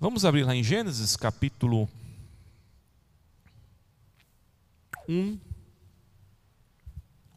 [0.00, 1.88] Vamos abrir lá em Gênesis capítulo
[5.08, 5.36] 1.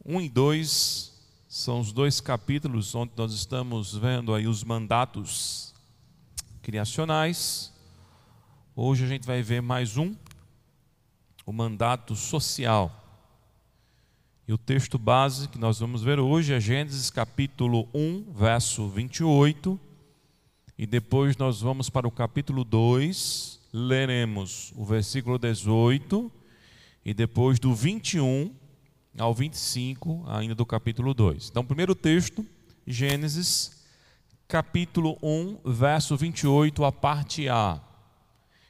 [0.06, 1.12] 1 e 2
[1.48, 5.74] são os dois capítulos onde nós estamos vendo aí os mandatos
[6.62, 7.72] criacionais.
[8.76, 10.14] Hoje a gente vai ver mais um,
[11.44, 12.96] o mandato social.
[14.46, 19.80] E o texto base que nós vamos ver hoje é Gênesis capítulo 1, verso 28.
[20.82, 26.28] E depois nós vamos para o capítulo 2, leremos o versículo 18
[27.04, 28.52] e depois do 21
[29.16, 31.50] ao 25, ainda do capítulo 2.
[31.50, 32.44] Então, primeiro texto,
[32.84, 33.84] Gênesis,
[34.48, 37.80] capítulo 1, verso 28, a parte A.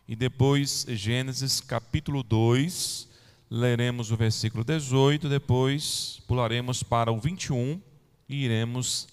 [0.06, 3.08] E depois, Gênesis, capítulo 2,
[3.50, 7.80] leremos o versículo 18, depois pularemos para o 21
[8.28, 9.08] e iremos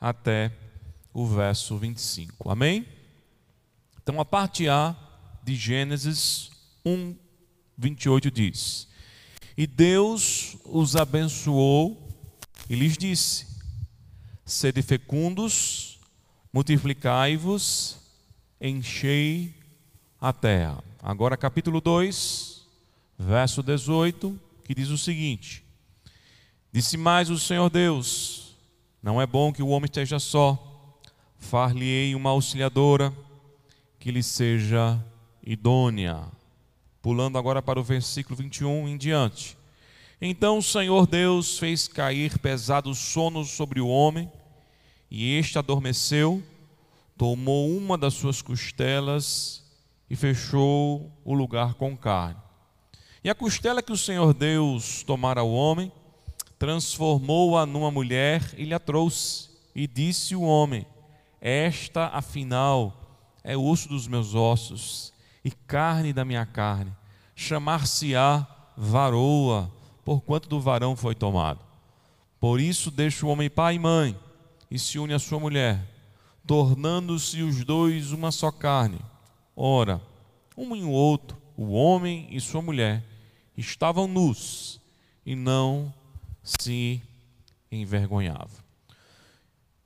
[0.00, 0.50] até
[1.12, 2.50] o verso 25.
[2.50, 2.86] Amém?
[4.02, 4.96] Então, a parte A
[5.42, 6.50] de Gênesis
[6.84, 7.14] 1,
[7.76, 8.88] 28 diz:
[9.56, 12.08] E Deus os abençoou
[12.68, 13.46] e lhes disse:
[14.44, 16.00] Sede fecundos,
[16.52, 17.98] multiplicai-vos,
[18.60, 19.54] enchei
[20.20, 20.82] a terra.
[21.02, 22.66] Agora, capítulo 2,
[23.18, 25.64] verso 18, que diz o seguinte:
[26.72, 28.56] Disse mais o Senhor Deus:
[29.02, 30.69] Não é bom que o homem esteja só,
[31.40, 33.12] far-lhe-ei uma auxiliadora
[33.98, 35.02] que lhe seja
[35.44, 36.22] idônea.
[37.02, 39.58] Pulando agora para o versículo 21 em diante.
[40.20, 44.30] Então o Senhor Deus fez cair pesado sono sobre o homem,
[45.10, 46.42] e este adormeceu,
[47.16, 49.64] tomou uma das suas costelas
[50.08, 52.36] e fechou o lugar com carne.
[53.24, 55.90] E a costela que o Senhor Deus tomara ao homem,
[56.58, 59.48] transformou-a numa mulher e lhe a trouxe.
[59.74, 60.86] E disse o homem:
[61.40, 65.12] Esta, afinal, é osso dos meus ossos
[65.44, 66.92] e carne da minha carne.
[67.34, 68.46] Chamar-se-á
[68.76, 69.70] varoa,
[70.04, 71.60] porquanto do varão foi tomado.
[72.38, 74.18] Por isso deixa o homem pai e mãe
[74.70, 75.82] e se une à sua mulher,
[76.46, 78.98] tornando-se os dois uma só carne.
[79.56, 80.00] Ora,
[80.56, 83.04] um e o outro, o homem e sua mulher,
[83.56, 84.80] estavam nus
[85.24, 85.92] e não
[86.42, 87.02] se
[87.70, 88.69] envergonhavam.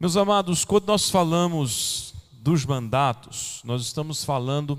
[0.04, 4.78] Meus amados, quando nós falamos dos mandatos, nós estamos falando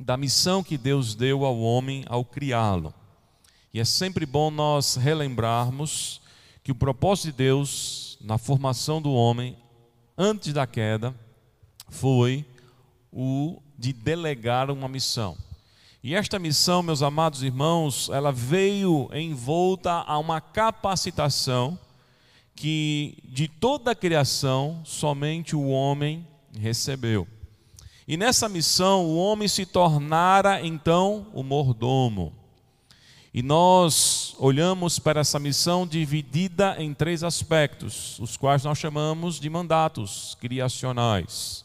[0.00, 2.94] da missão que Deus deu ao homem ao criá-lo.
[3.74, 6.22] E é sempre bom nós relembrarmos
[6.64, 9.58] que o propósito de Deus na formação do homem,
[10.16, 11.14] antes da queda,
[11.90, 12.42] foi
[13.12, 15.36] o de delegar uma missão.
[16.02, 21.78] E esta missão, meus amados irmãos, ela veio envolta a uma capacitação
[22.56, 26.26] que de toda a criação somente o homem
[26.58, 27.28] recebeu.
[28.08, 32.32] E nessa missão o homem se tornara então o mordomo.
[33.34, 39.50] E nós olhamos para essa missão dividida em três aspectos, os quais nós chamamos de
[39.50, 41.62] mandatos criacionais.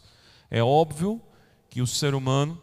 [0.50, 1.22] É óbvio
[1.70, 2.60] que o ser humano,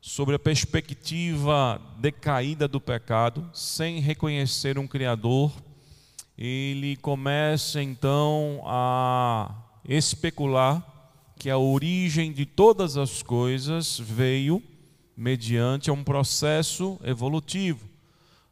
[0.00, 5.50] sobre a perspectiva decaída do pecado, sem reconhecer um Criador,
[6.38, 9.54] ele começa então a
[9.88, 10.84] especular
[11.38, 14.62] que a origem de todas as coisas veio
[15.16, 17.88] mediante um processo evolutivo.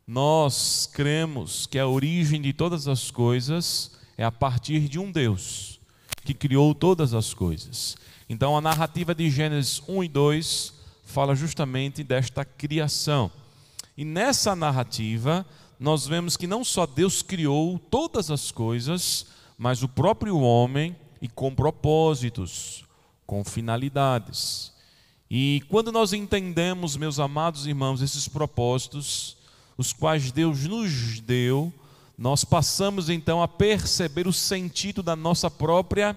[0.06, 5.80] Nós cremos que a origem de todas as coisas é a partir de um Deus
[6.24, 7.96] que criou todas as coisas.
[8.28, 10.74] Então a narrativa de Gênesis 1 e 2
[11.04, 13.30] fala justamente desta criação.
[13.96, 15.46] E nessa narrativa,
[15.78, 19.26] nós vemos que não só Deus criou todas as coisas,
[19.58, 22.84] mas o próprio homem e com propósitos,
[23.26, 24.72] com finalidades.
[25.30, 29.36] E quando nós entendemos, meus amados irmãos, esses propósitos,
[29.76, 31.72] os quais Deus nos deu,
[32.16, 36.16] nós passamos então a perceber o sentido da nossa própria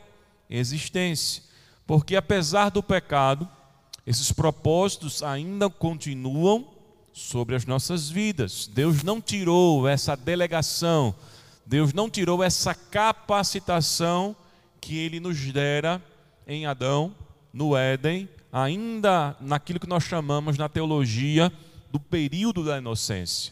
[0.49, 1.41] existência.
[1.85, 3.49] Porque apesar do pecado,
[4.05, 6.76] esses propósitos ainda continuam
[7.17, 8.69] sobre as nossas vidas.
[8.71, 11.15] Deus não tirou essa delegação,
[11.65, 14.35] Deus não tirou essa capacitação
[14.79, 16.01] que ele nos dera
[16.45, 17.13] em Adão,
[17.51, 21.51] no Éden, ainda naquilo que nós chamamos na teologia
[21.91, 23.51] do período da inocência.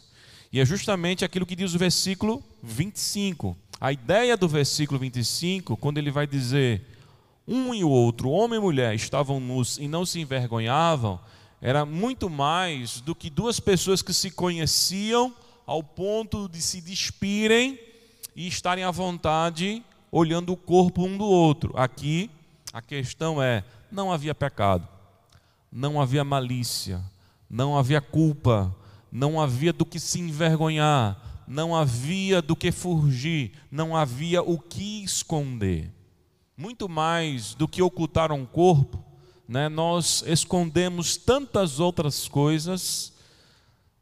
[0.53, 3.57] E é justamente aquilo que diz o versículo 25.
[3.81, 6.83] A ideia do versículo 25, quando ele vai dizer
[7.47, 11.19] um e o outro, homem e mulher, estavam nus e não se envergonhavam,
[11.65, 15.33] era muito mais do que duas pessoas que se conheciam
[15.65, 17.79] ao ponto de se despirem
[18.35, 21.73] e estarem à vontade olhando o corpo um do outro.
[21.75, 22.29] Aqui
[22.71, 24.87] a questão é: não havia pecado,
[25.71, 27.03] não havia malícia,
[27.49, 28.71] não havia culpa,
[29.11, 35.03] não havia do que se envergonhar, não havia do que fugir, não havia o que
[35.03, 35.91] esconder.
[36.55, 39.03] Muito mais do que ocultar um corpo,
[39.47, 43.13] né, nós escondemos tantas outras coisas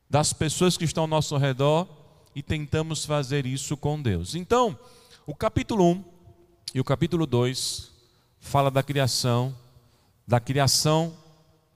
[0.09, 1.87] das pessoas que estão ao nosso redor
[2.35, 4.35] e tentamos fazer isso com Deus.
[4.35, 4.77] Então,
[5.25, 6.03] o capítulo 1
[6.75, 7.91] e o capítulo 2
[8.39, 9.55] fala da criação,
[10.27, 11.13] da criação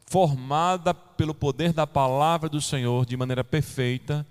[0.05, 4.25] formada pelo poder da palavra do Senhor de maneira perfeita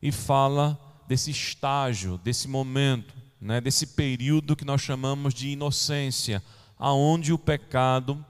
[0.00, 6.42] e fala desse estágio, desse momento, né, desse período que nós chamamos de inocência,
[6.78, 8.24] aonde o pecado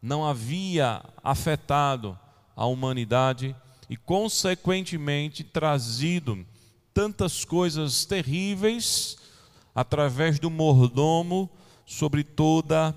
[0.00, 2.18] não havia afetado
[2.54, 3.54] a humanidade
[3.88, 6.44] e, consequentemente, trazido
[6.92, 9.18] tantas coisas terríveis
[9.74, 11.50] através do mordomo
[11.84, 12.94] sobre toda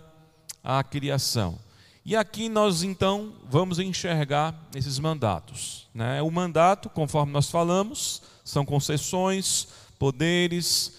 [0.64, 1.60] a criação.
[2.06, 5.88] E aqui nós então vamos enxergar esses mandatos.
[5.94, 6.22] Né?
[6.22, 9.68] O mandato, conforme nós falamos, são concessões,
[10.00, 10.98] poderes,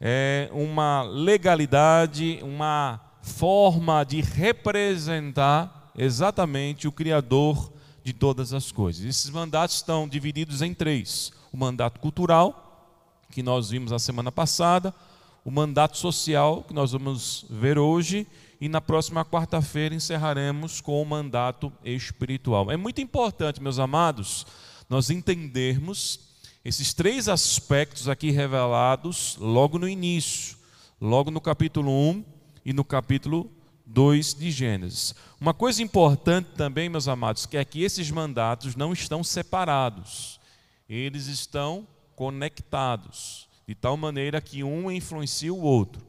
[0.00, 7.72] é uma legalidade, uma forma de representar exatamente o Criador
[8.04, 9.02] de todas as coisas.
[9.04, 14.94] Esses mandatos estão divididos em três: o mandato cultural, que nós vimos a semana passada,
[15.42, 18.26] o mandato social, que nós vamos ver hoje,
[18.60, 22.70] e na próxima quarta-feira encerraremos com o mandato espiritual.
[22.70, 24.46] É muito importante, meus amados,
[24.88, 26.20] nós entendermos
[26.62, 30.56] esses três aspectos aqui revelados logo no início,
[31.00, 32.33] logo no capítulo 1
[32.64, 33.50] e no capítulo
[33.86, 35.14] 2 de Gênesis.
[35.40, 40.40] Uma coisa importante também, meus amados, que é que esses mandatos não estão separados,
[40.88, 46.02] eles estão conectados, de tal maneira que um influencia o outro.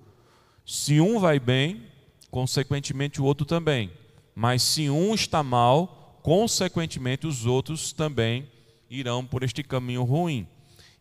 [0.66, 1.84] Se um vai bem,
[2.32, 3.92] consequentemente o outro também.
[4.34, 8.50] Mas se um está mal, consequentemente os outros também
[8.90, 10.48] irão por este caminho ruim.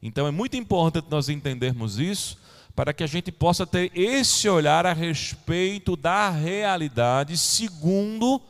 [0.03, 2.39] Então é muito importante nós entendermos isso,
[2.75, 8.41] para que a gente possa ter esse olhar a respeito da realidade segundo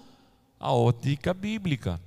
[0.58, 2.00] a ótica bíblica,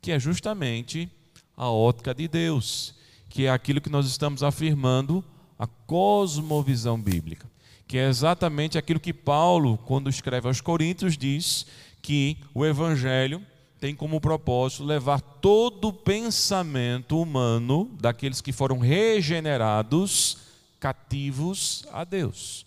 [0.00, 1.10] que é justamente
[1.56, 2.94] a ótica de Deus,
[3.28, 5.22] que é aquilo que nós estamos afirmando,
[5.58, 7.46] a cosmovisão bíblica,
[7.86, 11.66] que é exatamente aquilo que Paulo, quando escreve aos Coríntios, diz
[12.00, 13.44] que o evangelho
[13.78, 20.49] tem como propósito levar todo o pensamento humano daqueles que foram regenerados
[20.80, 22.66] cativos a Deus.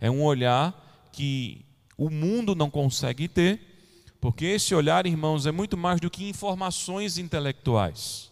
[0.00, 1.64] É um olhar que
[1.96, 3.60] o mundo não consegue ter,
[4.20, 8.30] porque esse olhar, irmãos, é muito mais do que informações intelectuais.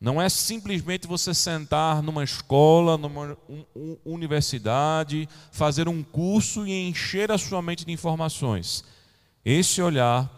[0.00, 3.36] Não é simplesmente você sentar numa escola, numa
[4.04, 8.84] universidade, fazer um curso e encher a sua mente de informações.
[9.44, 10.30] Esse olhar,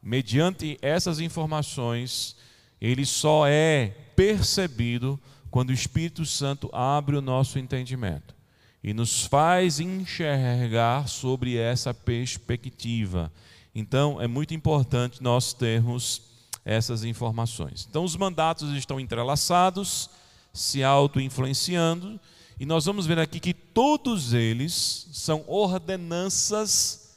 [0.00, 2.36] mediante essas informações,
[2.80, 5.18] ele só é percebido
[5.54, 8.34] quando o Espírito Santo abre o nosso entendimento
[8.82, 13.32] e nos faz enxergar sobre essa perspectiva.
[13.72, 16.22] Então, é muito importante nós termos
[16.64, 17.86] essas informações.
[17.88, 20.10] Então, os mandatos estão entrelaçados,
[20.52, 22.20] se auto-influenciando,
[22.58, 27.14] e nós vamos ver aqui que todos eles são ordenanças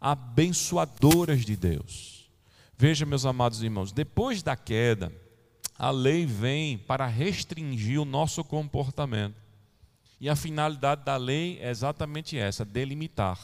[0.00, 2.28] abençoadoras de Deus.
[2.76, 5.12] Veja, meus amados irmãos, depois da queda,
[5.78, 9.36] a lei vem para restringir o nosso comportamento.
[10.20, 13.38] E a finalidade da lei é exatamente essa: delimitar,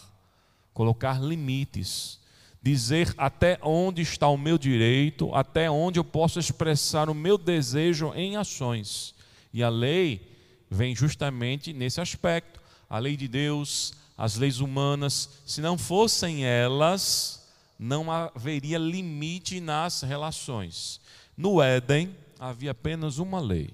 [0.72, 2.18] colocar limites,
[2.60, 8.12] dizer até onde está o meu direito, até onde eu posso expressar o meu desejo
[8.14, 9.14] em ações.
[9.52, 10.32] E a lei
[10.68, 12.60] vem justamente nesse aspecto.
[12.90, 17.48] A lei de Deus, as leis humanas, se não fossem elas,
[17.78, 21.00] não haveria limite nas relações.
[21.36, 22.14] No Éden,
[22.48, 23.70] havia apenas uma lei,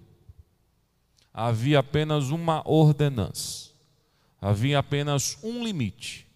[1.35, 3.71] havia apenas uma ordenança,
[4.41, 6.29] havia apenas um limite,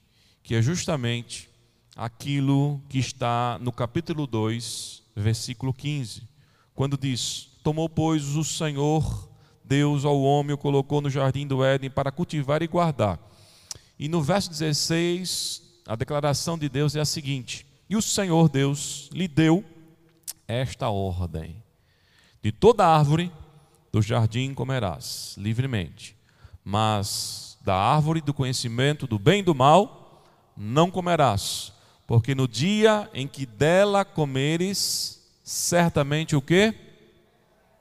[0.43, 1.49] que é justamente
[1.95, 6.27] aquilo que está no capítulo 2, versículo 15,
[6.75, 9.31] quando diz: Tomou, pois, o Senhor
[9.65, 13.17] Deus ao homem, o colocou no jardim do Éden para cultivar e guardar.
[13.97, 19.09] E no verso 16, a declaração de Deus é a seguinte: E o Senhor Deus
[19.13, 19.65] lhe deu
[20.49, 21.63] esta ordem:
[22.45, 23.33] de toda árvore
[23.91, 26.15] do jardim comerás livremente,
[26.63, 30.23] mas da árvore do conhecimento do bem e do mal
[30.55, 31.73] não comerás,
[32.07, 36.75] porque no dia em que dela comeres, certamente o que?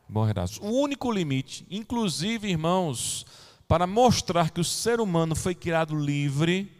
[0.08, 0.58] Morrerás.
[0.60, 3.26] O único limite, inclusive, irmãos,
[3.68, 6.72] para mostrar que o ser humano foi criado livre,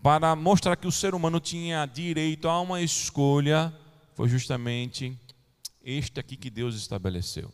[0.00, 3.74] para mostrar que o ser humano tinha direito a uma escolha,
[4.14, 5.18] foi justamente
[5.90, 7.50] este aqui que Deus estabeleceu.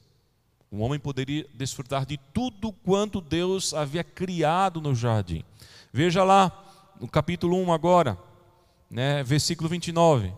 [0.70, 5.44] O homem poderia desfrutar de tudo quanto Deus havia criado no jardim.
[5.92, 8.18] Veja lá, no capítulo 1 agora,
[8.90, 10.32] né, versículo 29.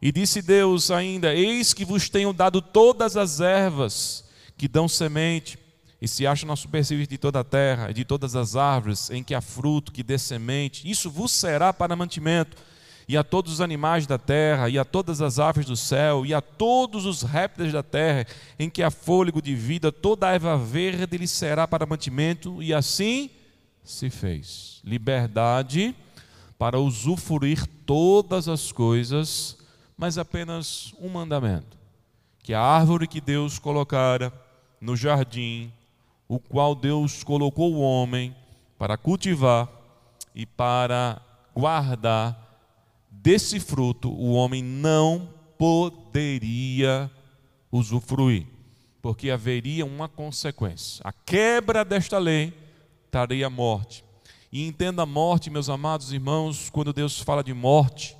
[0.00, 4.24] E disse Deus ainda: Eis que vos tenho dado todas as ervas
[4.56, 5.58] que dão semente,
[6.00, 9.22] e se acham na superfície de toda a terra, e de todas as árvores em
[9.22, 12.56] que há fruto, que dê semente, isso vos será para mantimento
[13.08, 16.34] e a todos os animais da terra, e a todas as aves do céu, e
[16.34, 18.26] a todos os répteis da terra,
[18.58, 22.74] em que há fôlego de vida, toda a erva verde lhe será para mantimento, e
[22.74, 23.30] assim
[23.84, 24.80] se fez.
[24.84, 25.94] Liberdade
[26.58, 29.56] para usufruir todas as coisas,
[29.96, 31.78] mas apenas um mandamento:
[32.42, 34.32] que a árvore que Deus colocara
[34.80, 35.72] no jardim,
[36.28, 38.34] o qual Deus colocou o homem
[38.78, 39.68] para cultivar
[40.34, 41.20] e para
[41.54, 42.45] guardar,
[43.26, 45.28] desse fruto o homem não
[45.58, 47.10] poderia
[47.72, 48.46] usufruir,
[49.02, 51.02] porque haveria uma consequência.
[51.02, 52.54] A quebra desta lei
[53.10, 54.04] traria morte.
[54.52, 58.16] E entenda a morte, meus amados irmãos, quando Deus fala de morte,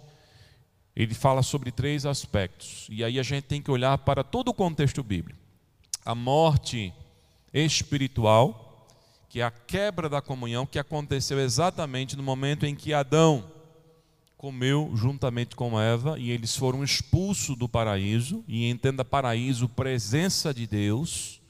[0.97, 2.89] ele fala sobre três aspectos.
[2.91, 5.39] E aí a gente tem que olhar para todo o contexto bíblico.
[6.05, 6.93] A morte
[7.55, 8.89] espiritual,
[9.29, 13.55] que é a quebra da comunhão que aconteceu exatamente no momento em que Adão
[14.37, 18.45] comeu juntamente com Eva e eles foram expulsos do paraíso.
[18.47, 21.41] E entenda paraíso, presença de Deus.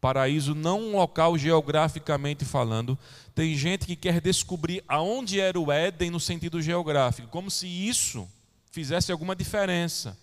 [0.00, 2.98] Paraíso não um local geograficamente falando.
[3.34, 8.28] Tem gente que quer descobrir aonde era o Éden no sentido geográfico, como se isso
[8.70, 10.18] fizesse alguma diferença.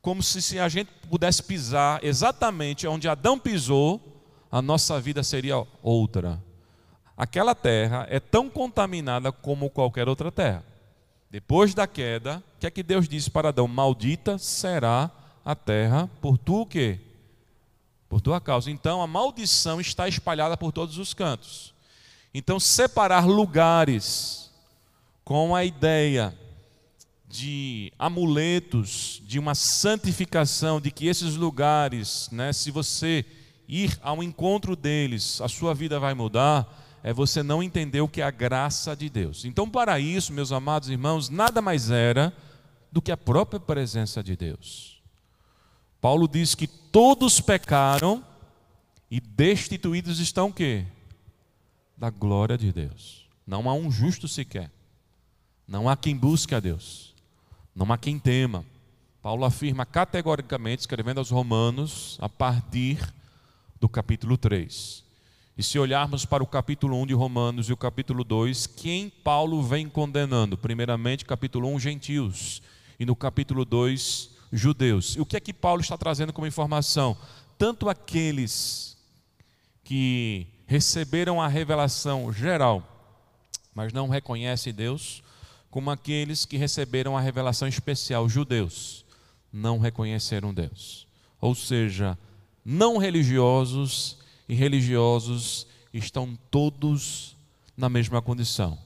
[0.00, 5.62] Como se, se a gente pudesse pisar exatamente onde Adão pisou, a nossa vida seria
[5.82, 6.42] outra.
[7.14, 10.69] Aquela terra é tão contaminada como qualquer outra terra.
[11.30, 13.68] Depois da queda, o que é que Deus disse para Adão?
[13.68, 15.10] Maldita será
[15.44, 16.98] a terra por tu o quê?
[18.08, 18.68] Por tua causa.
[18.68, 21.72] Então a maldição está espalhada por todos os cantos.
[22.34, 24.50] Então separar lugares
[25.24, 26.36] com a ideia
[27.28, 33.24] de amuletos, de uma santificação, de que esses lugares, né, se você
[33.68, 36.66] ir ao encontro deles, a sua vida vai mudar
[37.02, 39.44] é você não entender o que é a graça de Deus.
[39.44, 42.32] Então, para isso, meus amados irmãos, nada mais era
[42.92, 45.00] do que a própria presença de Deus.
[46.00, 48.24] Paulo diz que todos pecaram
[49.10, 50.86] e destituídos estão o quê?
[51.96, 53.28] Da glória de Deus.
[53.46, 54.70] Não há um justo sequer.
[55.66, 57.14] Não há quem busque a Deus.
[57.74, 58.64] Não há quem tema.
[59.22, 62.98] Paulo afirma categoricamente, escrevendo aos Romanos, a partir
[63.78, 65.04] do capítulo 3.
[65.60, 69.62] E se olharmos para o capítulo 1 de Romanos e o capítulo 2, quem Paulo
[69.62, 70.56] vem condenando?
[70.56, 72.62] Primeiramente, capítulo 1, gentios,
[72.98, 75.16] e no capítulo 2, judeus.
[75.16, 77.14] E o que é que Paulo está trazendo como informação?
[77.58, 78.96] Tanto aqueles
[79.84, 82.82] que receberam a revelação geral,
[83.74, 85.22] mas não reconhecem Deus,
[85.70, 89.04] como aqueles que receberam a revelação especial, judeus,
[89.52, 91.06] não reconheceram Deus.
[91.38, 92.16] Ou seja,
[92.64, 94.19] não religiosos
[94.50, 95.64] e religiosos
[95.94, 97.36] estão todos
[97.76, 98.76] na mesma condição,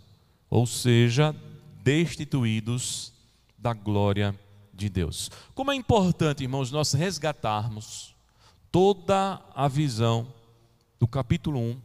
[0.50, 1.34] ou seja,
[1.82, 3.14] destituídos
[3.56, 4.38] da glória
[4.74, 5.30] de Deus.
[5.54, 8.14] Como é importante, irmãos, nós resgatarmos
[8.70, 10.26] toda a visão
[11.00, 11.80] do capítulo 1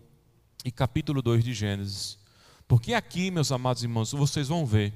[0.66, 2.20] e capítulo 2 de Gênesis,
[2.68, 4.94] porque aqui, meus amados irmãos, vocês vão ver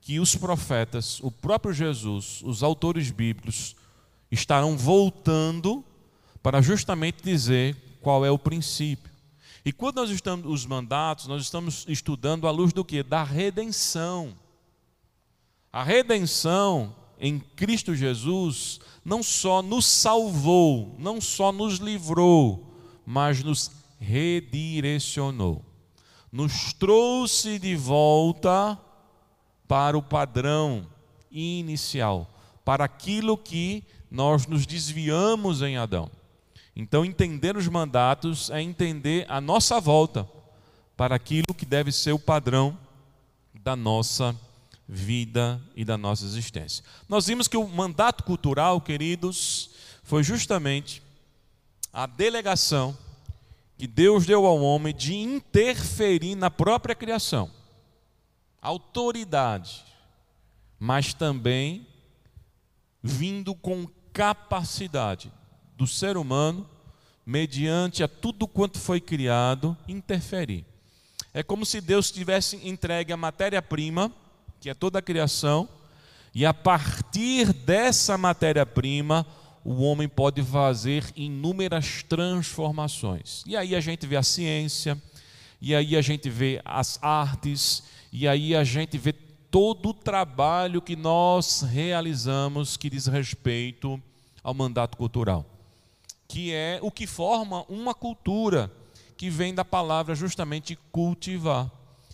[0.00, 3.76] que os profetas, o próprio Jesus, os autores bíblicos,
[4.32, 5.84] estarão voltando
[6.42, 9.10] para justamente dizer qual é o princípio.
[9.64, 13.02] E quando nós estamos os mandatos, nós estamos estudando à luz do que?
[13.02, 14.36] Da redenção.
[15.72, 23.70] A redenção em Cristo Jesus não só nos salvou, não só nos livrou, mas nos
[23.98, 25.64] redirecionou.
[26.30, 28.78] Nos trouxe de volta
[29.66, 30.86] para o padrão
[31.30, 32.30] inicial,
[32.64, 36.10] para aquilo que nós nos desviamos em Adão.
[36.78, 40.28] Então, entender os mandatos é entender a nossa volta
[40.94, 42.78] para aquilo que deve ser o padrão
[43.54, 44.38] da nossa
[44.86, 46.84] vida e da nossa existência.
[47.08, 49.70] Nós vimos que o mandato cultural, queridos,
[50.02, 51.02] foi justamente
[51.90, 52.96] a delegação
[53.78, 57.50] que Deus deu ao homem de interferir na própria criação.
[58.60, 59.82] Autoridade,
[60.78, 61.86] mas também
[63.02, 65.32] vindo com capacidade
[65.76, 66.68] do ser humano,
[67.24, 70.64] mediante a tudo quanto foi criado, interferir.
[71.34, 74.10] É como se Deus tivesse entregue a matéria-prima,
[74.60, 75.68] que é toda a criação,
[76.34, 79.26] e a partir dessa matéria-prima,
[79.64, 83.42] o homem pode fazer inúmeras transformações.
[83.46, 85.00] E aí a gente vê a ciência,
[85.60, 89.12] e aí a gente vê as artes, e aí a gente vê
[89.50, 94.00] todo o trabalho que nós realizamos que diz respeito
[94.42, 95.44] ao mandato cultural,
[96.28, 98.70] que é o que forma uma cultura
[99.16, 101.70] que vem da palavra justamente cultivar,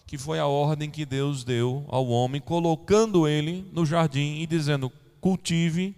[0.06, 4.92] que foi a ordem que Deus deu ao homem, colocando ele no jardim e dizendo:
[5.20, 5.96] cultive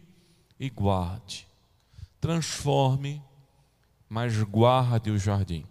[0.59, 1.47] e guarde,
[2.21, 3.23] transforme,
[4.09, 5.65] mas guarde o jardim.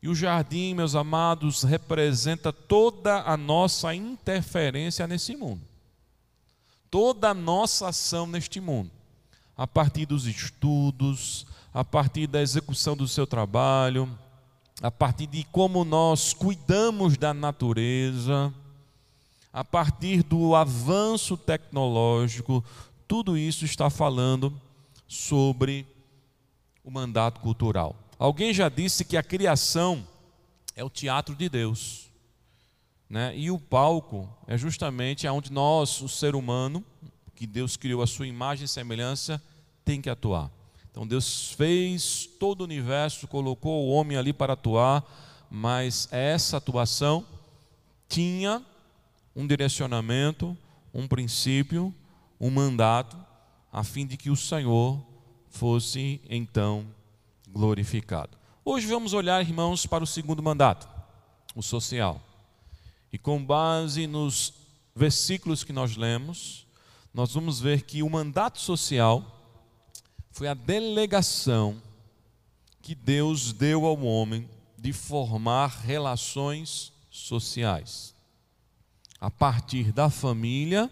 [0.00, 5.62] E o jardim, meus amados, representa toda a nossa interferência nesse mundo,
[6.88, 8.92] toda a nossa ação neste mundo,
[9.56, 11.47] a partir dos estudos,
[11.78, 14.10] a partir da execução do seu trabalho,
[14.82, 18.52] a partir de como nós cuidamos da natureza,
[19.52, 22.64] a partir do avanço tecnológico,
[23.06, 24.52] tudo isso está falando
[25.06, 25.86] sobre
[26.82, 27.94] o mandato cultural.
[28.18, 30.04] Alguém já disse que a criação
[30.74, 32.10] é o teatro de Deus.
[33.08, 33.38] Né?
[33.38, 36.84] E o palco é justamente onde nós, o ser humano,
[37.36, 39.40] que Deus criou a sua imagem e semelhança,
[39.84, 40.57] tem que atuar.
[40.90, 45.04] Então Deus fez todo o universo, colocou o homem ali para atuar,
[45.50, 47.24] mas essa atuação
[48.08, 48.64] tinha
[49.34, 50.56] um direcionamento,
[50.92, 51.94] um princípio,
[52.40, 53.16] um mandato,
[53.72, 55.00] a fim de que o Senhor
[55.48, 56.86] fosse então
[57.48, 58.36] glorificado.
[58.64, 60.88] Hoje vamos olhar, irmãos, para o segundo mandato,
[61.54, 62.20] o social.
[63.12, 64.52] E com base nos
[64.94, 66.66] versículos que nós lemos,
[67.14, 69.37] nós vamos ver que o mandato social
[70.38, 71.82] foi a delegação
[72.80, 78.14] que Deus deu ao homem de formar relações sociais.
[79.20, 80.88] A partir da família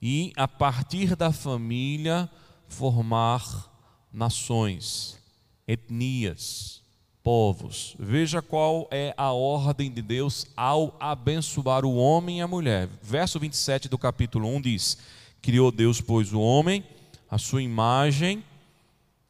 [0.00, 2.30] e a partir da família
[2.68, 3.68] formar
[4.12, 5.18] nações,
[5.66, 6.84] etnias,
[7.24, 7.96] povos.
[7.98, 12.88] Veja qual é a ordem de Deus ao abençoar o homem e a mulher.
[13.02, 14.98] Verso 27 do capítulo 1 diz:
[15.42, 16.84] Criou Deus, pois, o homem
[17.30, 18.42] a sua imagem,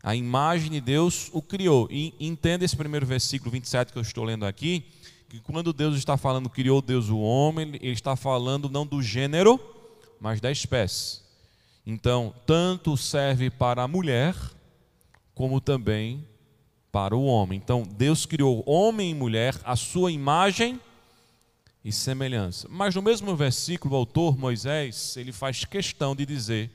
[0.02, 1.86] a imagem de Deus o criou.
[1.90, 4.84] E entenda esse primeiro versículo 27 que eu estou lendo aqui,
[5.28, 9.60] que quando Deus está falando criou Deus o homem, ele está falando não do gênero,
[10.18, 11.20] mas da espécie.
[11.86, 14.34] Então, tanto serve para a mulher,
[15.34, 16.24] como também
[16.90, 17.58] para o homem.
[17.62, 20.80] Então, Deus criou homem e mulher à sua imagem
[21.84, 22.66] e semelhança.
[22.70, 26.70] Mas no mesmo versículo, o autor Moisés, ele faz questão de dizer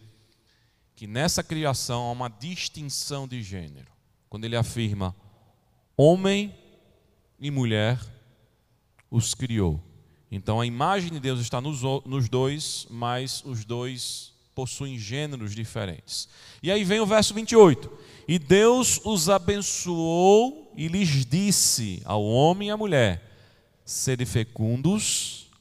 [0.96, 3.92] que nessa criação há uma distinção de gênero.
[4.30, 5.16] Quando ele afirma
[5.98, 6.54] homem
[7.40, 8.00] e mulher
[9.10, 9.82] os criou.
[10.32, 16.28] Então a imagem de Deus está nos, nos dois, mas os dois possuem gêneros diferentes.
[16.64, 17.92] E aí vem o verso 28.
[18.28, 23.22] E Deus os abençoou e lhes disse ao homem e à mulher:
[23.86, 25.52] Sede fecundos,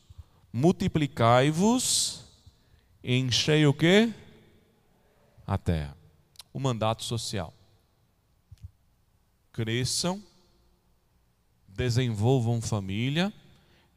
[0.52, 2.24] multiplicai-vos,
[3.02, 4.12] enchei o quê?
[5.46, 5.96] A terra.
[6.52, 7.52] O mandato social.
[9.52, 10.22] Cresçam,
[11.68, 13.32] desenvolvam família,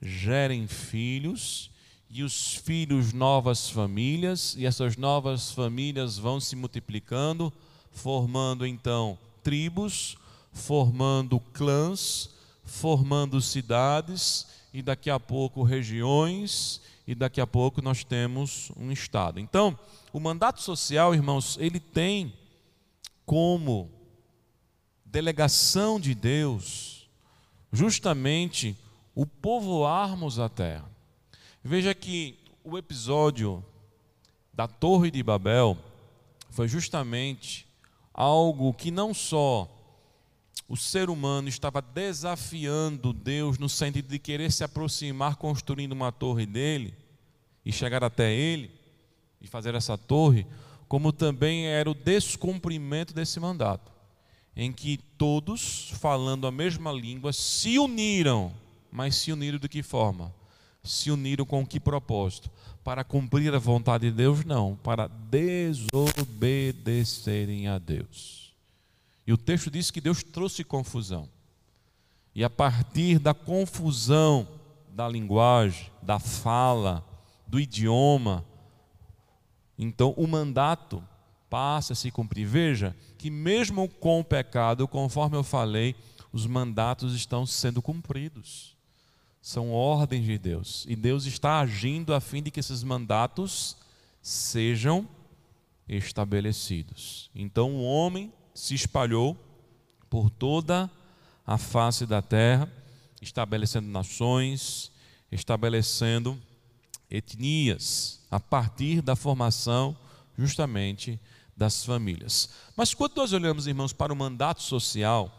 [0.01, 1.69] gerem filhos,
[2.09, 7.51] e os filhos novas famílias, e essas novas famílias vão se multiplicando,
[7.91, 10.17] formando então tribos,
[10.51, 12.29] formando clãs,
[12.63, 19.39] formando cidades, e daqui a pouco regiões, e daqui a pouco nós temos um estado.
[19.39, 19.77] Então,
[20.17, 22.33] o mandato social, irmãos, ele tem
[23.23, 23.87] como
[25.05, 27.07] delegação de Deus
[27.71, 28.75] justamente
[29.13, 30.89] o povoarmos a terra.
[31.63, 33.63] Veja que o episódio
[34.51, 35.77] da Torre de Babel
[36.49, 37.67] foi justamente
[38.11, 39.69] algo que não só
[40.67, 46.47] o ser humano estava desafiando Deus no sentido de querer se aproximar construindo uma torre
[46.47, 46.95] dele
[47.63, 48.76] e chegar até ele,
[49.39, 50.45] de fazer essa torre,
[50.87, 53.91] como também era o descumprimento desse mandato,
[54.55, 58.51] em que todos, falando a mesma língua, se uniram,
[58.91, 60.33] mas se uniram de que forma?
[60.83, 62.49] Se uniram com que propósito?
[62.83, 64.43] Para cumprir a vontade de Deus?
[64.45, 68.53] Não, para desobedecerem a Deus.
[69.27, 71.27] E o texto diz que Deus trouxe confusão.
[72.33, 74.47] E a partir da confusão
[74.89, 77.05] da linguagem, da fala,
[77.45, 78.45] do idioma,
[79.77, 81.03] então o mandato
[81.49, 82.45] passa a se cumprir.
[82.45, 85.95] Veja que, mesmo com o pecado, conforme eu falei,
[86.31, 88.75] os mandatos estão sendo cumpridos.
[89.41, 90.85] São ordens de Deus.
[90.89, 93.77] E Deus está agindo a fim de que esses mandatos
[94.21, 95.07] sejam
[95.87, 97.29] estabelecidos.
[97.33, 99.37] Então o homem se espalhou
[100.09, 100.91] por toda
[101.45, 102.69] a face da terra,
[103.21, 104.91] estabelecendo nações,
[105.31, 106.37] estabelecendo
[107.09, 109.97] etnias, a partir da formação
[110.37, 111.19] justamente
[111.55, 112.49] das famílias.
[112.75, 115.33] Mas quando nós olhamos, irmãos, para o mandato social,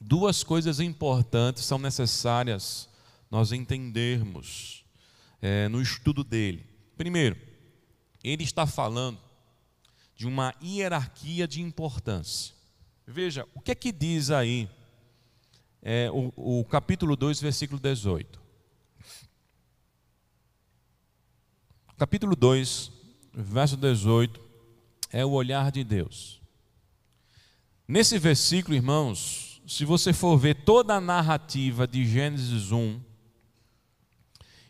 [0.00, 2.88] duas coisas importantes são necessárias
[3.30, 4.84] nós entendermos
[5.40, 6.66] é, no estudo dele.
[6.96, 7.36] Primeiro,
[8.22, 9.18] ele está falando
[10.16, 12.54] de uma hierarquia de importância.
[13.06, 14.68] Veja, o que é que diz aí
[15.82, 18.43] é, o, o capítulo 2, versículo 18?
[21.96, 22.90] Capítulo 2,
[23.32, 24.40] verso 18,
[25.12, 26.40] é o olhar de Deus.
[27.86, 33.00] Nesse versículo, irmãos, se você for ver toda a narrativa de Gênesis 1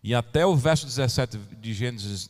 [0.02, 2.28] e até o verso 17 de Gênesis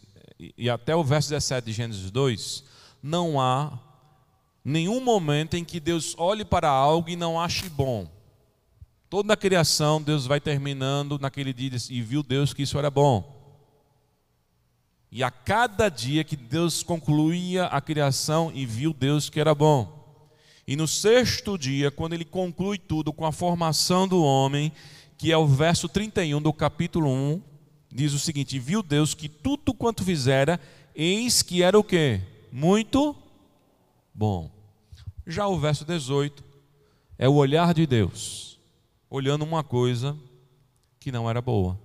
[0.57, 2.63] e até o verso 17 de Gênesis 2,
[3.03, 3.77] não há
[4.65, 8.09] nenhum momento em que Deus olhe para algo e não ache bom.
[9.11, 13.34] Toda a criação, Deus vai terminando naquele dia e viu Deus que isso era bom.
[15.15, 20.21] E a cada dia que Deus concluía a criação e viu Deus que era bom.
[20.67, 24.73] E no sexto dia, quando ele conclui tudo com a formação do homem,
[25.17, 27.41] que é o verso 31 do capítulo 1,
[27.93, 30.61] diz o seguinte: Viu Deus que tudo quanto fizera,
[30.97, 32.21] eis que era o que?
[32.51, 33.15] Muito
[34.13, 34.51] bom.
[35.25, 36.43] Já o verso 18
[37.17, 38.59] é o olhar de Deus,
[39.09, 40.17] olhando uma coisa
[40.99, 41.79] que não era boa.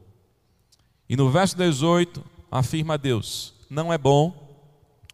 [1.08, 4.49] E no verso 18, afirma Deus: não é bom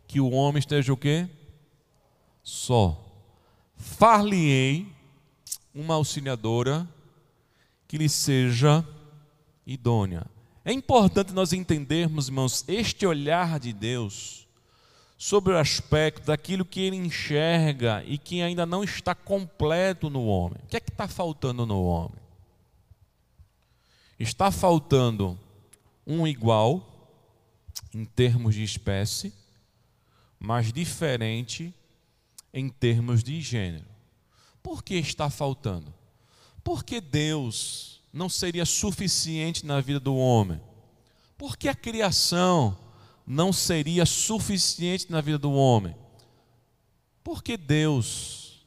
[0.07, 1.27] que o homem esteja o quê?
[2.43, 3.01] Só.
[3.75, 4.87] Far-lhe-ei
[5.73, 6.87] uma auxiliadora
[7.87, 8.85] que lhe seja
[9.65, 10.25] idônea.
[10.63, 14.47] É importante nós entendermos, irmãos, este olhar de Deus
[15.17, 20.59] sobre o aspecto daquilo que ele enxerga e que ainda não está completo no homem.
[20.63, 22.17] O que é que está faltando no homem?
[24.19, 25.37] Está faltando
[26.05, 26.94] um igual
[27.93, 29.33] em termos de espécie,
[30.39, 31.73] mas diferente
[32.53, 33.85] em termos de gênero.
[34.61, 35.93] Por que está faltando?
[36.63, 40.59] Porque Deus não seria suficiente na vida do homem?
[41.37, 42.77] Porque a criação
[43.25, 45.95] não seria suficiente na vida do homem?
[47.23, 48.65] Porque Deus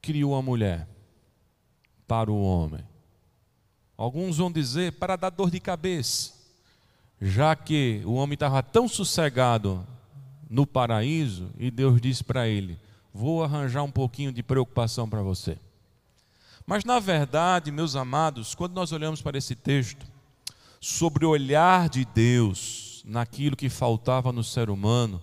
[0.00, 0.88] criou a mulher
[2.06, 2.84] para o homem?
[3.96, 6.41] Alguns vão dizer para dar dor de cabeça
[7.24, 9.86] já que o homem estava tão sossegado
[10.50, 12.76] no paraíso, e Deus disse para ele:
[13.14, 15.56] Vou arranjar um pouquinho de preocupação para você.
[16.66, 20.04] Mas, na verdade, meus amados, quando nós olhamos para esse texto,
[20.80, 25.22] sobre o olhar de Deus naquilo que faltava no ser humano,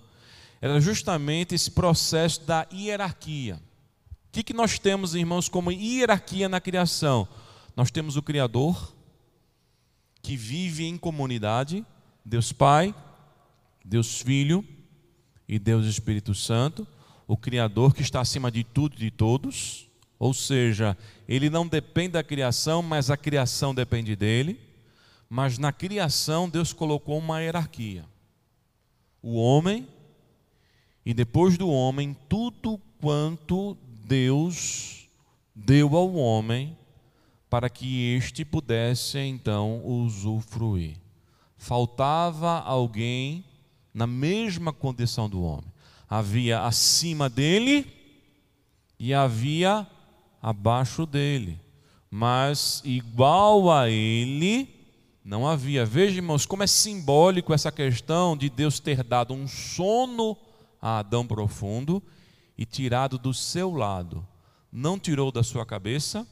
[0.58, 3.60] era justamente esse processo da hierarquia.
[4.28, 7.28] O que, que nós temos, irmãos, como hierarquia na criação?
[7.76, 8.94] Nós temos o Criador,
[10.22, 11.84] que vive em comunidade,
[12.24, 12.94] Deus Pai,
[13.84, 14.64] Deus Filho
[15.48, 16.86] e Deus Espírito Santo,
[17.26, 22.10] o Criador que está acima de tudo e de todos, ou seja, ele não depende
[22.10, 24.60] da criação, mas a criação depende dele.
[25.30, 28.04] Mas na criação Deus colocou uma hierarquia.
[29.22, 29.88] O homem,
[31.06, 35.08] e depois do homem, tudo quanto Deus
[35.54, 36.76] deu ao homem
[37.48, 40.99] para que este pudesse então usufruir.
[41.60, 43.44] Faltava alguém
[43.92, 45.70] na mesma condição do homem.
[46.08, 47.86] Havia acima dele
[48.98, 49.86] e havia
[50.40, 51.60] abaixo dele.
[52.10, 54.74] Mas igual a ele
[55.22, 55.84] não havia.
[55.84, 60.38] Veja, irmãos, como é simbólico essa questão de Deus ter dado um sono
[60.80, 62.02] a Adão profundo
[62.56, 64.26] e tirado do seu lado.
[64.72, 66.26] Não tirou da sua cabeça,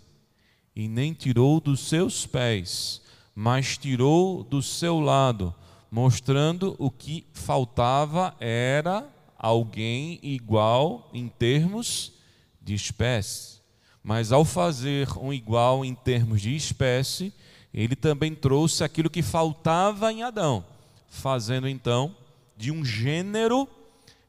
[0.75, 3.03] e nem tirou dos seus pés,
[3.41, 5.55] mas tirou do seu lado,
[5.89, 12.15] mostrando o que faltava era alguém igual em termos
[12.61, 13.61] de espécie.
[14.03, 17.33] Mas ao fazer um igual em termos de espécie,
[17.73, 20.65] ele também trouxe aquilo que faltava em Adão,
[21.09, 22.17] fazendo então
[22.57, 23.69] de um gênero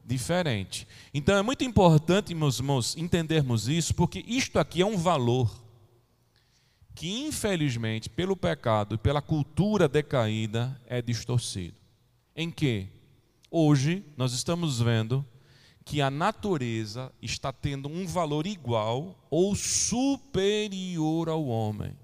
[0.06, 0.88] diferente.
[1.12, 5.50] Então é muito importante, meus irmãos, entendermos isso, porque isto aqui é um valor
[7.00, 11.78] que infelizmente, pelo pecado e pela cultura decaída, é distorcido.
[12.36, 12.90] Em que
[13.50, 15.26] hoje nós estamos vendo
[15.86, 21.98] que a natureza está tendo um valor igual ou superior ao homem.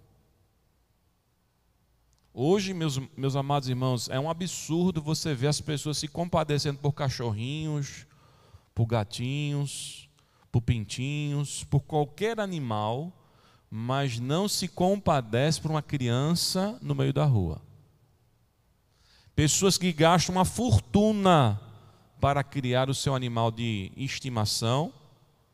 [2.34, 6.94] Hoje, meus, meus amados irmãos, é um absurdo você ver as pessoas se compadecendo por
[6.94, 8.08] cachorrinhos,
[8.74, 10.10] por gatinhos,
[10.50, 13.12] por pintinhos, por qualquer animal,
[13.78, 17.62] mas não se compadece por uma criança no meio da rua.
[19.36, 21.60] Pessoas que gastam uma fortuna
[22.22, 24.94] para criar o seu animal de estimação,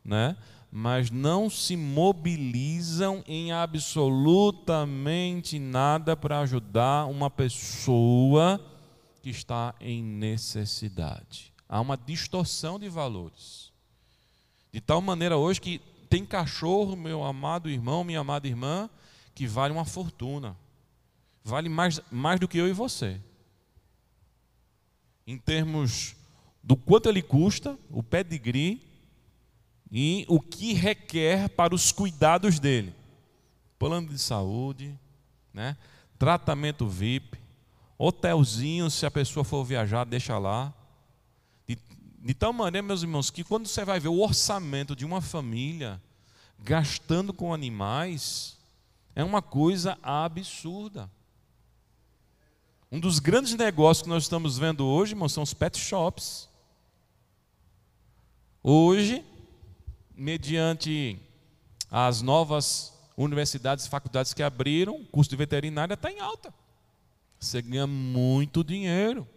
[0.05, 0.37] né?
[0.71, 8.63] mas não se mobilizam em absolutamente nada para ajudar uma pessoa
[9.23, 11.51] que está em necessidade.
[11.67, 13.71] Há uma distorção de valores.
[14.71, 15.81] De tal maneira hoje que
[16.11, 18.89] tem cachorro, meu amado irmão, minha amada irmã,
[19.33, 20.57] que vale uma fortuna.
[21.41, 23.17] Vale mais, mais do que eu e você.
[25.25, 26.13] Em termos
[26.61, 28.85] do quanto ele custa, o pedigree,
[29.89, 32.93] e o que requer para os cuidados dele.
[33.79, 34.99] Plano de saúde,
[35.53, 35.77] né?
[36.19, 37.37] tratamento VIP,
[37.97, 40.73] hotelzinho, se a pessoa for viajar, deixa lá.
[42.23, 45.99] De, tal maneira, meus irmãos, que quando você vai ver o orçamento de uma família
[46.59, 48.57] gastando com animais,
[49.15, 51.09] é uma coisa absurda.
[52.91, 56.47] Um dos grandes negócios que nós estamos vendo hoje, irmãos, são os pet shops.
[58.61, 59.25] Hoje,
[60.15, 61.19] mediante
[61.89, 66.53] as novas universidades e faculdades que abriram, o custo de veterinária está em alta.
[67.39, 69.27] Você ganha muito dinheiro.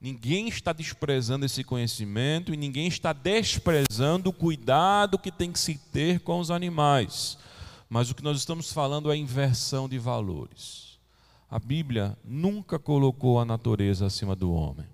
[0.00, 5.74] Ninguém está desprezando esse conhecimento e ninguém está desprezando o cuidado que tem que se
[5.92, 7.36] ter com os animais.
[7.90, 10.98] Mas o que nós estamos falando é inversão de valores.
[11.50, 14.86] A Bíblia nunca colocou a natureza acima do homem.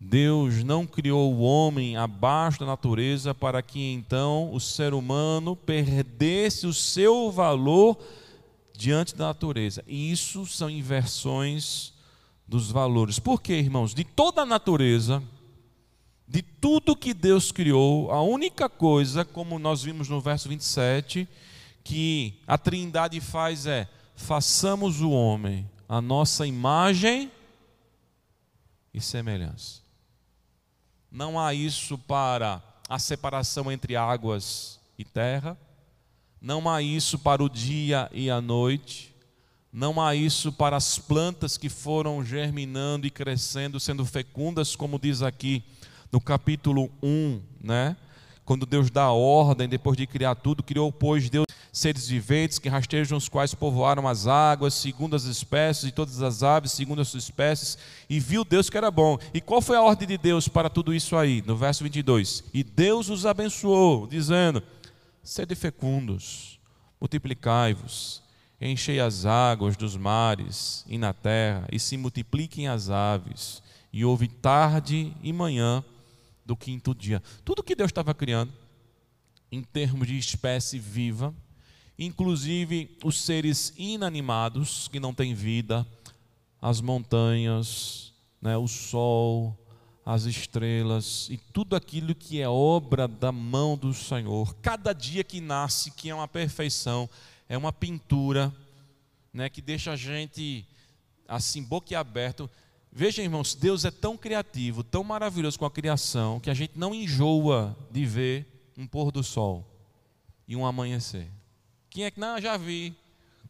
[0.00, 6.66] Deus não criou o homem abaixo da natureza para que então o ser humano perdesse
[6.66, 7.98] o seu valor
[8.76, 9.82] diante da natureza.
[9.86, 11.93] E isso são inversões
[12.46, 13.18] dos valores.
[13.18, 13.94] Por quê, irmãos?
[13.94, 15.22] De toda a natureza,
[16.26, 21.28] de tudo que Deus criou, a única coisa, como nós vimos no verso 27,
[21.82, 27.30] que a Trindade faz é: façamos o homem a nossa imagem
[28.92, 29.82] e semelhança.
[31.10, 35.56] Não há isso para a separação entre águas e terra,
[36.40, 39.13] não há isso para o dia e a noite,
[39.74, 45.20] não há isso para as plantas que foram germinando e crescendo, sendo fecundas, como diz
[45.20, 45.64] aqui
[46.12, 47.96] no capítulo 1, né?
[48.44, 53.18] Quando Deus dá ordem, depois de criar tudo, criou, pois, Deus seres viventes que rastejam
[53.18, 57.24] os quais povoaram as águas, segundo as espécies, e todas as aves, segundo as suas
[57.24, 57.76] espécies,
[58.08, 59.18] e viu Deus que era bom.
[59.32, 61.42] E qual foi a ordem de Deus para tudo isso aí?
[61.44, 62.44] No verso 22.
[62.54, 64.62] E Deus os abençoou, dizendo:
[65.20, 66.60] Sede fecundos,
[67.00, 68.22] multiplicai-vos,
[68.60, 73.62] enchei as águas dos mares e na terra, e se multipliquem as aves.
[73.92, 75.84] E houve tarde e manhã
[76.44, 77.22] do quinto dia.
[77.44, 78.52] Tudo que Deus estava criando,
[79.50, 81.34] em termos de espécie viva,
[81.98, 85.86] inclusive os seres inanimados que não têm vida,
[86.60, 89.56] as montanhas, né, o sol,
[90.04, 94.54] as estrelas e tudo aquilo que é obra da mão do Senhor.
[94.56, 97.08] Cada dia que nasce, que é uma perfeição,
[97.48, 98.54] é uma pintura,
[99.32, 100.66] né, que deixa a gente
[101.26, 102.50] assim boquiaberto.
[102.90, 106.94] Veja, irmãos, Deus é tão criativo, tão maravilhoso com a criação, que a gente não
[106.94, 109.66] enjoa de ver um pôr do sol
[110.46, 111.28] e um amanhecer.
[111.90, 112.94] Quem é que não já vi?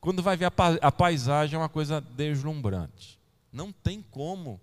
[0.01, 0.53] Quando vai ver a,
[0.83, 3.19] a paisagem é uma coisa deslumbrante.
[3.53, 4.61] Não tem como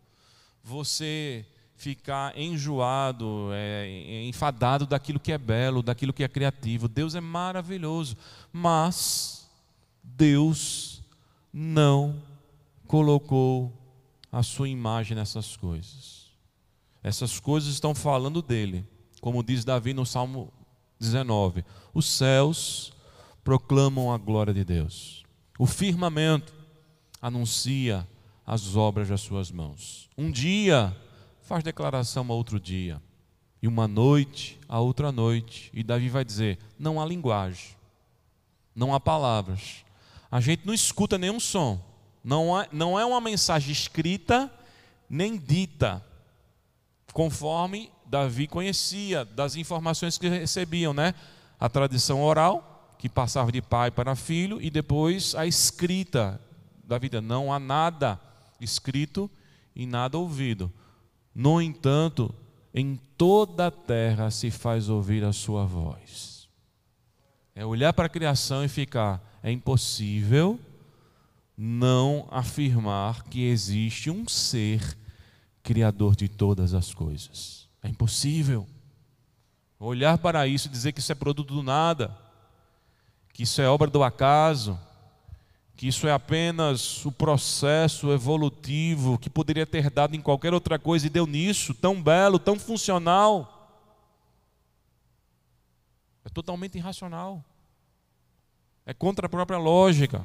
[0.63, 1.45] você
[1.81, 6.87] ficar enjoado, é, enfadado daquilo que é belo, daquilo que é criativo.
[6.87, 8.15] Deus é maravilhoso,
[8.53, 9.49] mas
[10.03, 11.01] Deus
[11.51, 12.21] não
[12.85, 13.73] colocou
[14.31, 16.27] a sua imagem nessas coisas.
[17.01, 18.85] Essas coisas estão falando dele,
[19.19, 20.53] como diz Davi no Salmo
[20.99, 21.65] 19:
[21.95, 22.93] os céus
[23.43, 25.25] proclamam a glória de Deus,
[25.57, 26.53] o firmamento
[27.19, 28.07] anuncia
[28.45, 30.07] as obras das suas mãos.
[30.15, 30.95] Um dia
[31.51, 33.01] faz declaração a outro dia,
[33.61, 37.75] e uma noite a outra noite, e Davi vai dizer: não há linguagem,
[38.73, 39.83] não há palavras,
[40.31, 41.77] a gente não escuta nenhum som
[42.23, 44.49] não é, não é uma mensagem escrita
[45.09, 46.01] nem dita,
[47.11, 51.13] conforme Davi conhecia das informações que recebiam, né?
[51.59, 56.39] A tradição oral, que passava de pai para filho, e depois a escrita
[56.81, 57.19] da vida.
[57.19, 58.17] Não há nada
[58.61, 59.29] escrito
[59.75, 60.71] e nada ouvido.
[61.33, 62.33] No entanto,
[62.73, 66.49] em toda a terra se faz ouvir a sua voz.
[67.53, 70.59] É olhar para a criação e ficar, é impossível
[71.57, 74.97] não afirmar que existe um ser
[75.61, 77.69] criador de todas as coisas.
[77.83, 78.67] É impossível.
[79.79, 82.15] Olhar para isso e dizer que isso é produto do nada,
[83.33, 84.79] que isso é obra do acaso,
[85.81, 91.07] que isso é apenas o processo evolutivo que poderia ter dado em qualquer outra coisa
[91.07, 93.81] e deu nisso, tão belo, tão funcional.
[96.23, 97.43] É totalmente irracional.
[98.85, 100.23] É contra a própria lógica.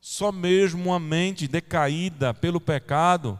[0.00, 3.38] Só mesmo uma mente decaída pelo pecado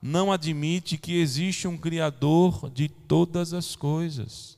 [0.00, 4.56] não admite que existe um Criador de todas as coisas.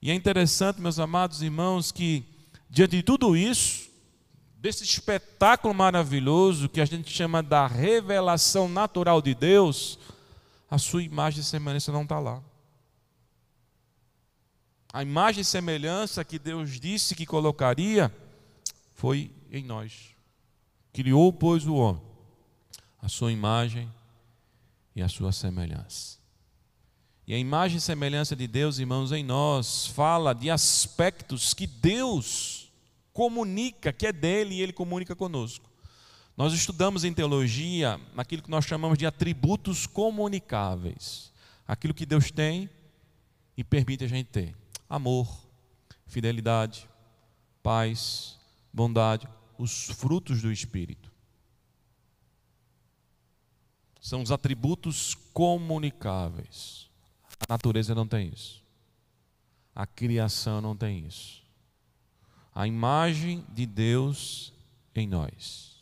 [0.00, 2.24] E é interessante, meus amados irmãos, que
[2.70, 3.85] diante de tudo isso,
[4.66, 9.96] desse espetáculo maravilhoso que a gente chama da revelação natural de Deus,
[10.68, 12.42] a sua imagem e semelhança não está lá.
[14.92, 18.12] A imagem e semelhança que Deus disse que colocaria
[18.92, 20.16] foi em nós.
[20.92, 22.02] Criou, pois, o homem,
[23.00, 23.88] a sua imagem
[24.96, 26.18] e a sua semelhança.
[27.24, 32.55] E a imagem e semelhança de Deus, irmãos, em nós, fala de aspectos que Deus
[33.16, 35.70] comunica, que é dele e ele comunica conosco.
[36.36, 41.32] Nós estudamos em teologia aquilo que nós chamamos de atributos comunicáveis.
[41.66, 42.68] Aquilo que Deus tem
[43.56, 44.54] e permite a gente ter:
[44.86, 45.26] amor,
[46.06, 46.86] fidelidade,
[47.62, 48.38] paz,
[48.70, 49.26] bondade,
[49.56, 51.10] os frutos do Espírito.
[53.98, 56.90] São os atributos comunicáveis.
[57.48, 58.62] A natureza não tem isso.
[59.74, 61.45] A criação não tem isso.
[62.56, 64.50] A imagem de Deus
[64.94, 65.76] em nós.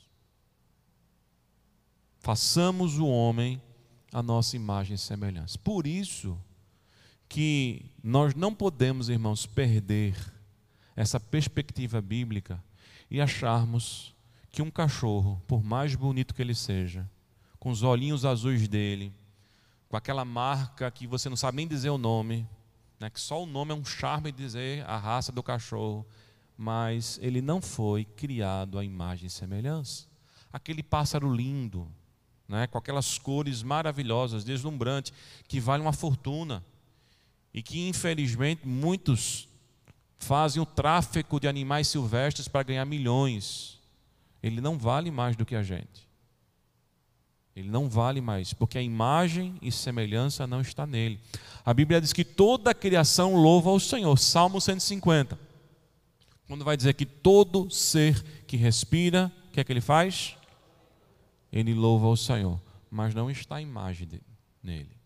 [2.19, 3.63] Façamos o homem
[4.13, 5.57] a nossa imagem e semelhança.
[5.57, 6.37] Por isso
[7.29, 10.17] que nós não podemos, irmãos, perder
[10.97, 12.61] essa perspectiva bíblica
[13.09, 14.13] e acharmos
[14.51, 17.09] que um cachorro, por mais bonito que ele seja,
[17.61, 19.15] com os olhinhos azuis dele,
[19.89, 22.49] com aquela marca que você não sabe nem dizer o nome,
[22.99, 26.05] né, que só o nome é um charme dizer a raça do cachorro,
[26.57, 30.07] mas ele não foi criado à imagem e semelhança.
[30.53, 31.89] Aquele pássaro lindo,
[32.49, 35.13] né, com aquelas cores maravilhosas, deslumbrantes,
[35.49, 36.65] que vale uma fortuna
[37.53, 39.49] e que infelizmente muitos
[40.19, 43.81] fazem o tráfico de animais silvestres para ganhar milhões.
[44.43, 46.09] Ele não vale mais do que a gente.
[47.55, 51.21] Ele não vale mais, porque a imagem e semelhança não está nele.
[51.65, 54.19] A Bíblia diz que toda a criação louva ao Senhor.
[54.19, 55.39] Salmo 150.
[56.55, 60.37] Quando vai dizer que todo ser que respira, o que é que ele faz?
[61.53, 64.09] Ele louva ao Senhor, mas não está a imagem
[64.63, 64.97] nele.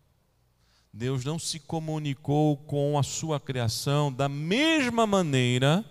[0.93, 5.83] Deus não se comunicou com a sua criação da mesma maneira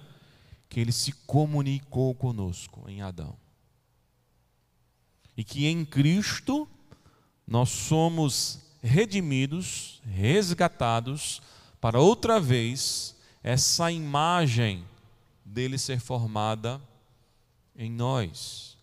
[0.69, 3.37] que ele se comunicou conosco em Adão.
[5.37, 6.69] E que em Cristo
[7.45, 11.43] nós somos redimidos, resgatados,
[11.81, 14.87] para outra vez essa imagem
[15.49, 16.81] dele ser formada
[17.75, 18.77] em nós.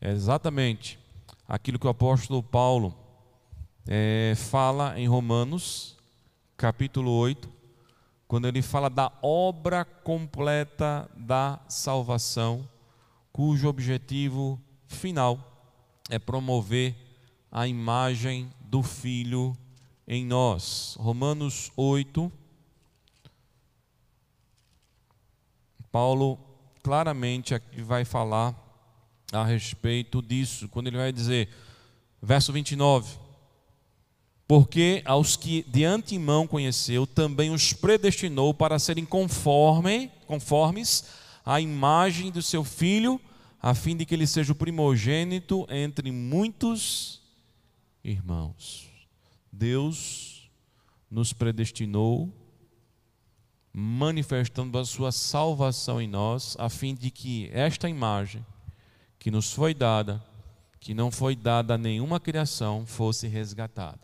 [0.00, 0.98] É exatamente
[1.46, 2.94] aquilo que o apóstolo Paulo
[3.86, 5.96] é, fala em Romanos,
[6.56, 7.48] capítulo 8,
[8.26, 12.68] quando ele fala da obra completa da salvação,
[13.32, 15.72] cujo objetivo final
[16.10, 16.94] é promover
[17.50, 19.56] a imagem do Filho
[20.06, 20.96] em nós.
[20.98, 22.30] Romanos 8,
[25.90, 26.38] Paulo
[26.82, 28.54] claramente aqui vai falar
[29.32, 31.48] a respeito disso, quando ele vai dizer,
[32.22, 33.28] verso 29
[34.48, 41.04] porque aos que de antemão conheceu, também os predestinou para serem conforme, conformes
[41.44, 43.20] à imagem do seu filho,
[43.60, 47.20] a fim de que ele seja o primogênito entre muitos
[48.02, 48.88] irmãos.
[49.52, 50.50] Deus
[51.10, 52.32] nos predestinou,
[53.80, 58.44] manifestando a sua salvação em nós, a fim de que esta imagem
[59.20, 60.20] que nos foi dada,
[60.80, 64.00] que não foi dada a nenhuma criação, fosse resgatada.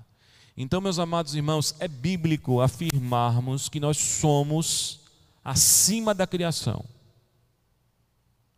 [0.57, 5.01] Então, meus amados irmãos, é bíblico afirmarmos que nós somos
[5.44, 6.84] acima da criação.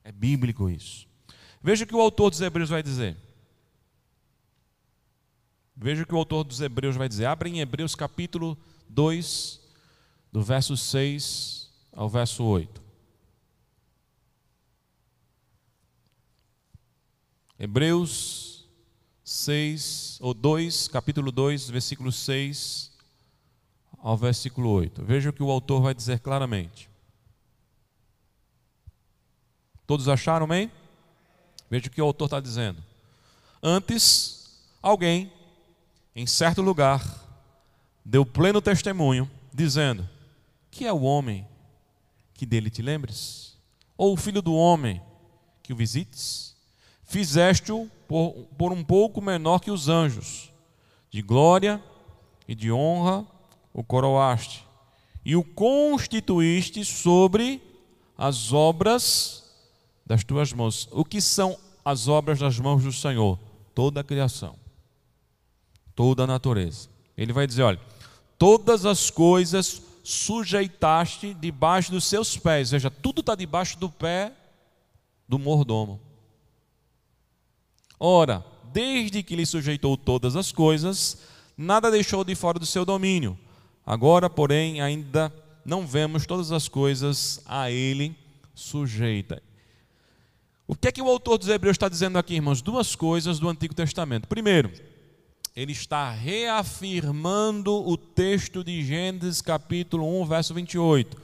[0.04, 1.06] É bíblico isso.
[1.62, 3.16] Veja o que o autor dos Hebreus vai dizer.
[5.74, 7.24] Veja o que o autor dos Hebreus vai dizer.
[7.24, 8.56] Abre em Hebreus capítulo
[8.90, 9.65] 2,
[10.36, 12.82] do verso 6 ao verso 8.
[17.58, 18.68] Hebreus
[19.24, 22.92] 6, ou 2, capítulo 2, versículo 6
[23.96, 25.02] ao versículo 8.
[25.06, 26.90] Veja o que o autor vai dizer claramente.
[29.86, 30.70] Todos acharam, amém?
[31.70, 32.84] Veja o que o autor está dizendo.
[33.62, 35.32] Antes, alguém,
[36.14, 37.02] em certo lugar,
[38.04, 40.06] deu pleno testemunho, dizendo:
[40.76, 41.48] Que é o homem
[42.34, 43.56] que dele te lembres?
[43.96, 45.00] Ou o filho do homem
[45.62, 46.54] que o visites?
[47.02, 50.52] Fizeste-o por, por um pouco menor que os anjos,
[51.10, 51.82] de glória
[52.46, 53.26] e de honra
[53.72, 54.66] o coroaste,
[55.24, 57.62] e o constituíste sobre
[58.18, 59.44] as obras
[60.04, 60.90] das tuas mãos.
[60.92, 63.38] O que são as obras das mãos do Senhor?
[63.74, 64.56] Toda a criação,
[65.94, 66.90] toda a natureza.
[67.16, 67.80] Ele vai dizer: olha,
[68.36, 74.32] todas as coisas sujeitaste debaixo dos seus pés, ou seja, tudo está debaixo do pé
[75.28, 76.00] do mordomo.
[77.98, 81.18] Ora, desde que lhe sujeitou todas as coisas,
[81.58, 83.36] nada deixou de fora do seu domínio.
[83.84, 85.34] Agora, porém, ainda
[85.64, 88.16] não vemos todas as coisas a ele
[88.54, 89.42] sujeita.
[90.68, 92.62] O que é que o autor dos Hebreus está dizendo aqui, irmãos?
[92.62, 94.28] Duas coisas do Antigo Testamento.
[94.28, 94.70] Primeiro,
[95.56, 101.16] ele está reafirmando o texto de Gênesis capítulo 1, verso 28,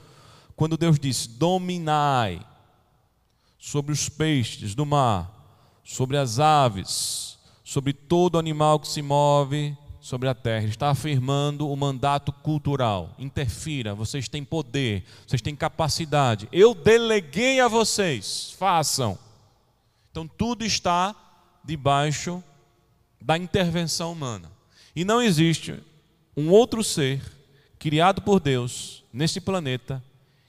[0.55, 2.43] quando Deus diz: Dominai
[3.59, 10.27] sobre os peixes do mar, sobre as aves, sobre todo animal que se move sobre
[10.27, 10.63] a terra.
[10.63, 13.13] Ele está afirmando o mandato cultural.
[13.19, 16.49] Interfira, vocês têm poder, vocês têm capacidade.
[16.51, 19.15] Eu deleguei a vocês, façam.
[20.09, 21.15] Então tudo está
[21.63, 22.43] debaixo
[23.23, 24.51] da intervenção humana.
[24.95, 25.81] E não existe
[26.35, 27.21] um outro ser
[27.79, 30.03] criado por Deus nesse planeta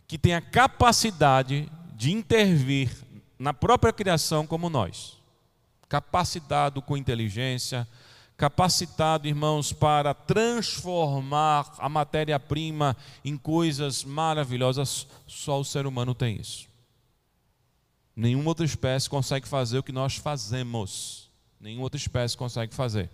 [0.07, 2.91] que tenha capacidade de intervir
[3.39, 5.17] na própria criação como nós.
[5.89, 7.87] Capacitado com inteligência,
[8.37, 16.67] capacitado, irmãos, para transformar a matéria-prima em coisas maravilhosas, só o ser humano tem isso.
[18.17, 21.24] Nenhuma outra espécie consegue fazer o que nós fazemos.
[21.65, 23.09] Nenhuma outra espécie consegue fazer.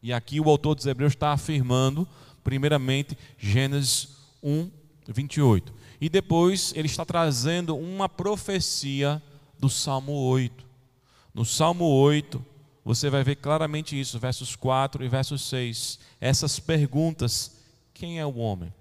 [0.00, 2.06] E aqui o autor dos Hebreus está afirmando,
[2.44, 4.70] primeiramente, Gênesis 1,
[5.08, 5.74] 28.
[6.00, 9.20] E depois ele está trazendo uma profecia
[9.58, 10.64] do Salmo 8.
[11.34, 12.40] No Salmo 8,
[12.84, 15.98] você vai ver claramente isso, versos 4 e versos 6.
[16.20, 17.56] Essas perguntas:
[17.92, 18.72] quem é o homem?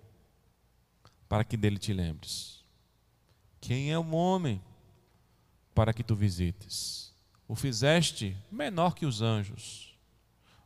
[1.27, 2.63] Para que dele te lembres.
[3.59, 4.61] Quem é o homem?
[5.73, 7.06] Para que tu visites.
[7.47, 9.95] O fizeste menor que os anjos,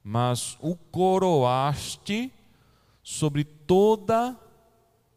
[0.04, 2.32] mas o coroaste
[3.04, 4.38] sobre toda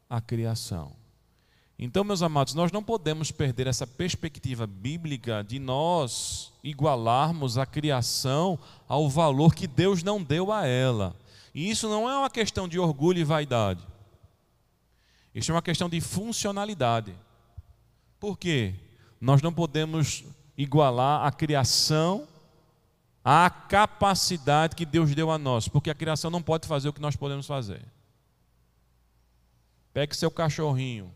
[0.09, 0.93] a criação.
[1.79, 8.59] Então, meus amados, nós não podemos perder essa perspectiva bíblica de nós igualarmos a criação
[8.89, 11.17] ao valor que Deus não deu a ela.
[11.53, 13.85] E isso não é uma questão de orgulho e vaidade.
[15.35, 17.15] Isso é uma questão de funcionalidade.
[18.21, 18.75] Por quê?
[19.21, 20.25] Nós não podemos
[20.57, 22.27] igualar a criação
[23.25, 27.01] à capacidade que Deus deu a nós, porque a criação não pode fazer o que
[27.01, 27.83] nós podemos fazer.
[29.93, 31.13] Pegue seu cachorrinho,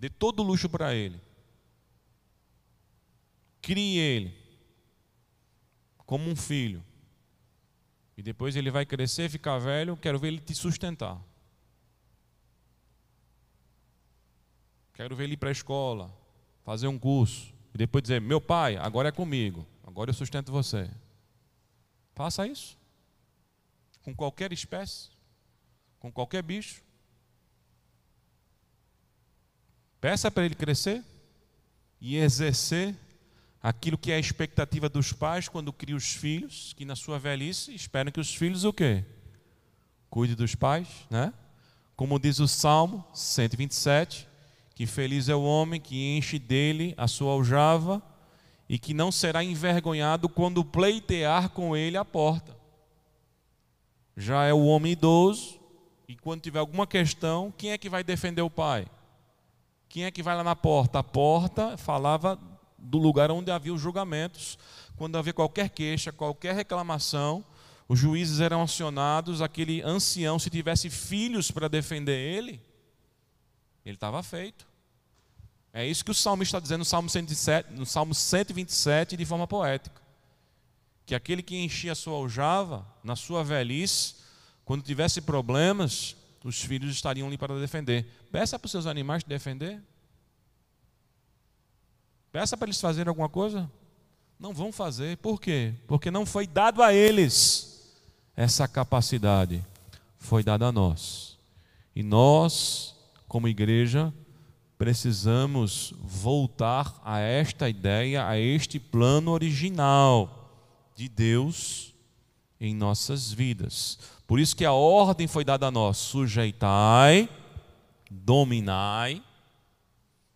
[0.00, 1.20] Dê todo luxo para ele.
[3.60, 4.34] Crie ele
[6.06, 6.82] como um filho.
[8.16, 11.22] E depois ele vai crescer, ficar velho, quero ver ele te sustentar.
[14.94, 16.10] Quero ver ele ir para a escola,
[16.70, 17.52] fazer um curso.
[17.74, 19.66] E depois dizer: Meu pai, agora é comigo.
[19.84, 20.88] Agora eu sustento você.
[22.14, 22.78] Faça isso.
[24.04, 25.08] Com qualquer espécie,
[25.98, 26.80] com qualquer bicho.
[30.00, 31.02] Peça para ele crescer
[32.00, 32.94] e exercer
[33.60, 37.74] aquilo que é a expectativa dos pais quando criam os filhos, que na sua velhice
[37.74, 39.04] esperam que os filhos o quê?
[40.08, 41.34] Cuide dos pais, né?
[41.96, 44.29] Como diz o Salmo 127,
[44.80, 48.02] que feliz é o homem que enche dele a sua aljava
[48.66, 52.56] e que não será envergonhado quando pleitear com ele a porta.
[54.16, 55.60] Já é o homem idoso
[56.08, 58.86] e quando tiver alguma questão, quem é que vai defender o pai?
[59.86, 61.00] Quem é que vai lá na porta?
[61.00, 62.40] A porta falava
[62.78, 64.58] do lugar onde havia os julgamentos.
[64.96, 67.44] Quando havia qualquer queixa, qualquer reclamação,
[67.86, 69.42] os juízes eram acionados.
[69.42, 72.62] Aquele ancião, se tivesse filhos para defender ele,
[73.84, 74.69] ele estava feito.
[75.72, 79.46] É isso que o salmista está dizendo no Salmo, 107, no Salmo 127 de forma
[79.46, 80.00] poética.
[81.06, 84.16] Que aquele que enchia a sua aljava, na sua velhice,
[84.64, 88.06] quando tivesse problemas, os filhos estariam ali para defender.
[88.32, 89.80] Peça para os seus animais te defender.
[92.32, 93.70] Peça para eles fazerem alguma coisa.
[94.38, 95.16] Não vão fazer.
[95.18, 95.74] Por quê?
[95.86, 97.92] Porque não foi dado a eles
[98.36, 99.64] essa capacidade.
[100.18, 101.36] Foi dada a nós.
[101.94, 102.94] E nós,
[103.28, 104.12] como igreja,
[104.80, 110.56] precisamos voltar a esta ideia, a este plano original
[110.96, 111.94] de Deus
[112.58, 113.98] em nossas vidas.
[114.26, 117.28] Por isso que a ordem foi dada a nós: sujeitai,
[118.10, 119.22] dominai.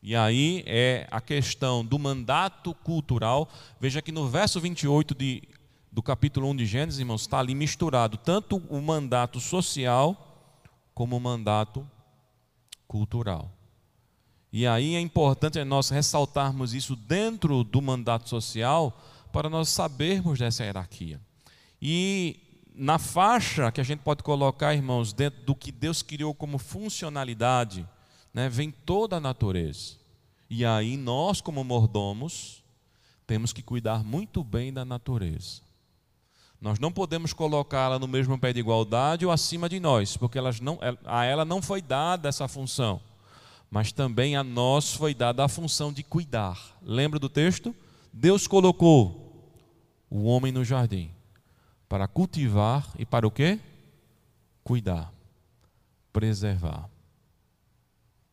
[0.03, 3.49] E aí é a questão do mandato cultural.
[3.81, 5.43] Veja que no verso 28 de,
[5.91, 10.53] do capítulo 1 de Gênesis, irmãos, está ali misturado tanto o mandato social
[10.93, 11.89] como o mandato
[12.87, 13.54] cultural.
[14.57, 18.97] E aí é importante nós ressaltarmos isso dentro do mandato social
[19.33, 21.21] para nós sabermos dessa hierarquia.
[21.83, 22.37] E
[22.73, 27.85] na faixa que a gente pode colocar, irmãos, dentro do que Deus criou como funcionalidade,
[28.33, 29.97] né, vem toda a natureza.
[30.49, 32.63] E aí nós, como mordomos,
[33.27, 35.63] temos que cuidar muito bem da natureza.
[36.61, 40.61] Nós não podemos colocá-la no mesmo pé de igualdade ou acima de nós, porque elas
[40.61, 43.01] não, a ela não foi dada essa função
[43.75, 46.79] mas também a nós foi dada a função de cuidar.
[46.81, 47.75] Lembra do texto?
[48.13, 49.53] Deus colocou
[50.09, 51.11] o homem no jardim
[51.89, 53.59] para cultivar e para o quê?
[54.63, 55.13] Cuidar,
[56.13, 56.89] preservar.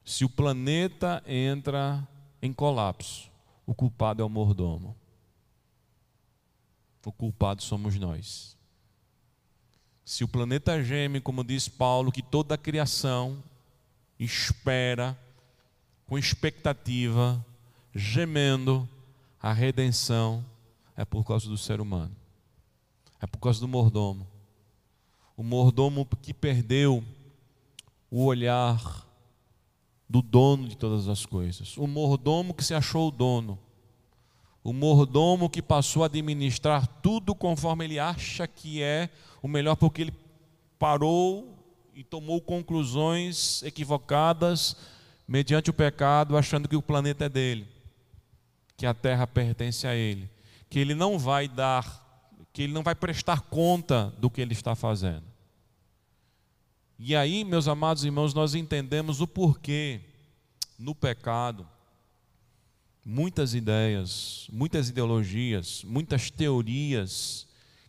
[0.06, 2.08] Se o planeta entra
[2.40, 3.28] em colapso,
[3.66, 4.96] o culpado é o mordomo.
[7.04, 8.56] O culpado somos nós.
[10.06, 13.44] Se o planeta geme, como diz Paulo, que toda a criação
[14.20, 15.18] espera
[16.12, 17.42] com expectativa,
[17.96, 18.86] gemendo,
[19.42, 20.44] a redenção
[20.98, 22.14] é por causa do ser humano,
[23.22, 24.28] é por causa do mordomo.
[25.38, 27.02] O mordomo que perdeu
[28.10, 29.08] o olhar
[30.10, 33.58] do dono de todas as coisas, o mordomo que se achou o dono,
[34.62, 39.10] o mordomo que passou a administrar tudo conforme ele acha que é
[39.42, 40.14] o melhor, porque ele
[40.78, 41.58] parou
[41.96, 44.76] e tomou conclusões equivocadas
[45.32, 47.66] mediante o pecado, achando que o planeta é dele,
[48.76, 50.30] que a terra pertence a ele,
[50.70, 54.76] que ele não vai dar, que ele não vai prestar conta do que ele está
[54.76, 55.24] fazendo.
[57.00, 60.02] E aí, meus amados irmãos, nós entendemos o porquê
[60.78, 61.66] no pecado
[63.06, 67.48] muitas ideias, muitas ideologias, muitas teorias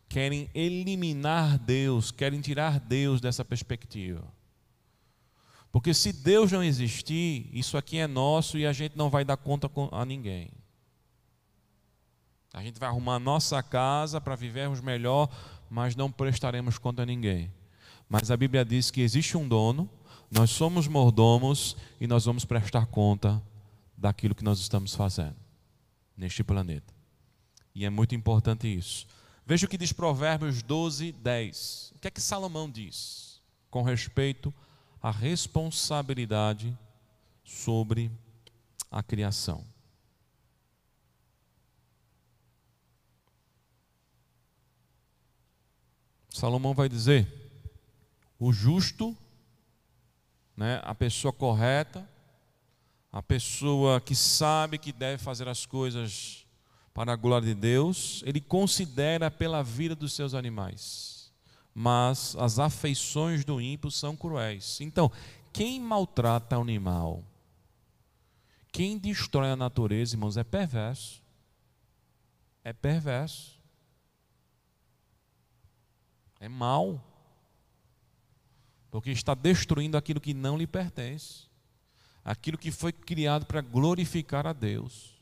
[0.09, 4.23] querem eliminar Deus, querem tirar Deus dessa perspectiva.
[5.73, 9.39] Porque se Deus não existir, isso aqui é nosso e a gente não vai dar
[9.39, 10.51] conta a ninguém.
[12.53, 15.31] A gente vai arrumar a nossa casa para vivermos melhor,
[15.71, 17.51] mas não prestaremos conta a ninguém.
[18.07, 19.89] Mas a Bíblia diz que existe um dono,
[20.31, 23.43] nós somos mordomos e nós vamos prestar conta
[23.97, 25.37] daquilo que nós estamos fazendo
[26.15, 26.93] neste planeta.
[27.75, 29.07] E é muito importante isso.
[29.47, 31.93] Veja o que diz Provérbios 12, 10.
[31.97, 34.72] O que é que Salomão diz com respeito a
[35.03, 36.79] a responsabilidade
[37.43, 38.11] sobre
[38.91, 39.67] a criação.
[46.31, 47.27] Salomão vai dizer:
[48.39, 49.17] o justo,
[50.57, 52.09] né, a pessoa correta,
[53.11, 56.47] a pessoa que sabe que deve fazer as coisas
[56.95, 61.12] para a glória de Deus, ele considera pela vida dos seus animais
[61.75, 64.81] mas as afeições do ímpio são cruéis.
[64.81, 65.11] Então,
[65.53, 67.25] quem maltrata o animal,
[68.71, 71.23] quem destrói a natureza, irmãos, é perverso.
[72.65, 73.59] É perverso.
[76.41, 77.03] É mal.
[78.91, 81.51] Porque está destruindo aquilo que não lhe pertence.
[82.25, 85.13] Aquilo que foi criado para glorificar a Deus.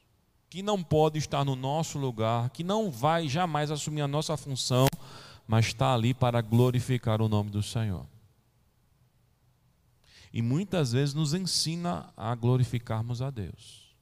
[0.48, 4.89] Que não pode estar no nosso lugar, que não vai jamais assumir a nossa função
[5.50, 8.06] mas está ali para glorificar o nome do Senhor.
[10.32, 13.92] E muitas vezes nos ensina a glorificarmos a Deus,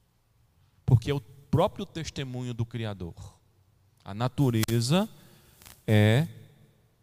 [0.85, 3.15] porque é o próprio testemunho do Criador.
[4.05, 5.09] A natureza
[5.87, 6.27] é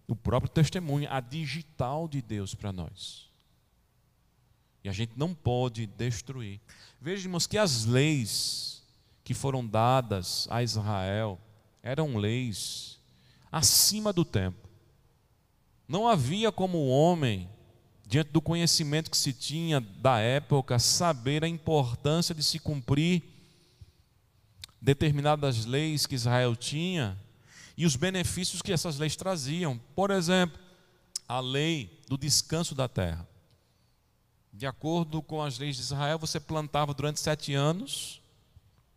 [0.06, 3.28] o próprio testemunho, a digital de Deus para nós.
[4.84, 6.60] E a gente não pode destruir.
[7.00, 8.84] Vejamos que as leis
[9.24, 11.36] que foram dadas a Israel
[11.82, 12.95] eram leis
[13.56, 14.68] acima do tempo.
[15.88, 17.48] Não havia como o homem,
[18.06, 23.22] diante do conhecimento que se tinha da época, saber a importância de se cumprir
[24.78, 27.16] determinadas leis que Israel tinha
[27.78, 29.80] e os benefícios que essas leis traziam.
[29.94, 30.60] Por exemplo,
[31.26, 33.26] a lei do descanso da terra.
[34.52, 38.20] De acordo com as leis de Israel, você plantava durante sete anos,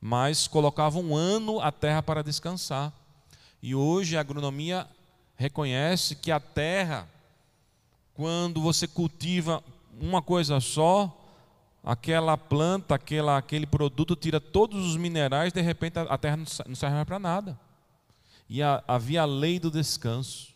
[0.02, 2.94] mas colocava um ano a terra para descansar.
[3.62, 4.88] E hoje a agronomia
[5.36, 7.08] reconhece que a terra,
[8.14, 9.64] quando você cultiva
[10.00, 11.16] uma coisa só,
[11.84, 16.96] aquela planta, aquela, aquele produto tira todos os minerais, de repente a, terra não serve
[16.96, 17.60] mais para nada.
[18.50, 20.50] E a, havia a lei do descanso.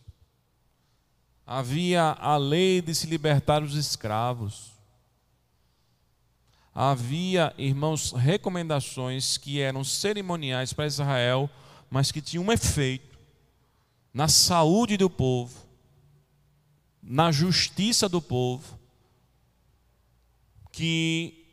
[1.45, 4.71] Havia a lei de se libertar os escravos.
[6.73, 11.49] Havia, irmãos, recomendações que eram cerimoniais para Israel,
[11.93, 13.19] mas que tinham um efeito
[14.11, 15.55] na saúde do povo,
[17.03, 18.79] na justiça do povo,
[20.71, 21.45] que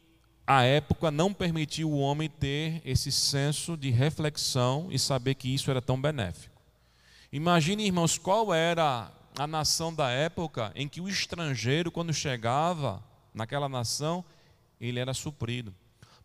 [0.47, 5.71] a época não permitiu o homem ter esse senso de reflexão e saber que isso
[5.71, 6.59] era tão benéfico.
[7.31, 13.69] Imagine, irmãos, qual era a nação da época em que o estrangeiro, quando chegava naquela
[13.69, 14.25] nação,
[14.81, 15.75] ele era suprido.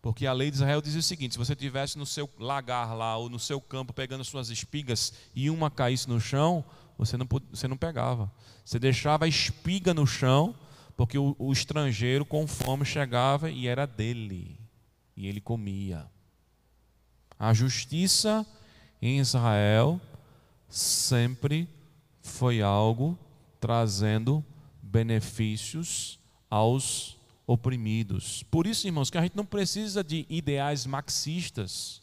[0.05, 3.17] Porque a lei de Israel dizia o seguinte: se você tivesse no seu lagar lá
[3.17, 6.63] ou no seu campo pegando suas espigas e uma caísse no chão,
[6.95, 8.31] você não, você não pegava.
[8.63, 10.53] Você deixava a espiga no chão,
[10.95, 14.59] porque o, o estrangeiro com fome chegava e era dele,
[15.17, 16.05] e ele comia.
[17.39, 18.45] A justiça
[19.01, 19.99] em Israel
[20.69, 21.67] sempre
[22.21, 23.17] foi algo
[23.59, 24.45] trazendo
[24.83, 27.14] benefícios aos
[27.47, 28.43] oprimidos.
[28.43, 32.01] Por isso, irmãos, que a gente não precisa de ideais marxistas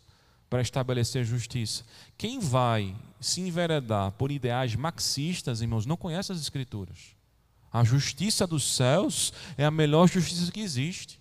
[0.48, 1.84] para estabelecer justiça.
[2.16, 7.16] Quem vai se enveredar por ideais marxistas, irmãos, não conhece as Escrituras.
[7.72, 11.18] A justiça dos céus é a melhor justiça que existe.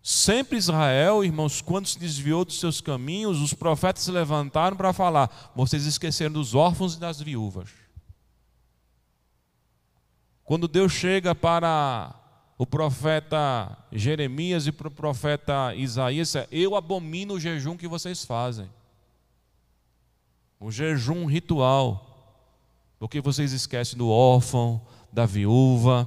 [0.00, 5.52] Sempre Israel, irmãos, quando se desviou dos seus caminhos, os profetas se levantaram para falar:
[5.54, 7.81] vocês esqueceram dos órfãos e das viúvas.
[10.52, 12.14] Quando Deus chega para
[12.58, 18.22] o profeta Jeremias e para o profeta Isaías, é, eu abomino o jejum que vocês
[18.22, 18.68] fazem.
[20.60, 22.44] O jejum ritual.
[22.98, 26.06] Porque vocês esquecem do órfão, da viúva.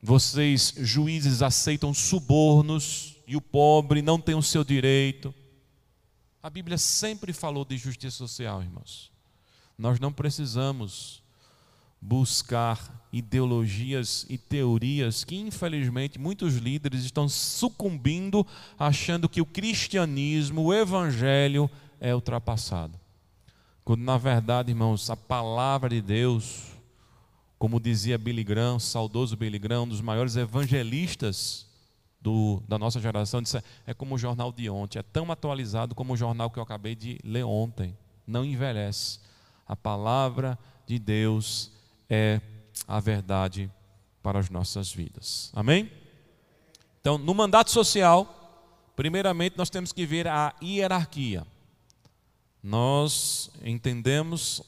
[0.00, 5.34] Vocês, juízes, aceitam subornos e o pobre não tem o seu direito.
[6.40, 9.10] A Bíblia sempre falou de justiça social, irmãos.
[9.76, 11.23] Nós não precisamos
[12.04, 18.46] buscar ideologias e teorias que, infelizmente, muitos líderes estão sucumbindo,
[18.78, 23.00] achando que o cristianismo, o evangelho, é ultrapassado.
[23.84, 26.72] Quando, na verdade, irmãos, a palavra de Deus,
[27.58, 31.66] como dizia Billy Graham, saudoso Billy Graham, um dos maiores evangelistas
[32.20, 36.12] do, da nossa geração, disse, é como o jornal de ontem, é tão atualizado como
[36.12, 37.96] o jornal que eu acabei de ler ontem,
[38.26, 39.20] não envelhece.
[39.66, 41.73] A palavra de Deus
[42.08, 42.40] é
[42.86, 43.70] a verdade
[44.22, 45.50] para as nossas vidas.
[45.54, 45.90] Amém?
[47.00, 51.46] Então, no mandato social, primeiramente nós temos que ver a hierarquia.
[52.62, 54.62] Nós entendemos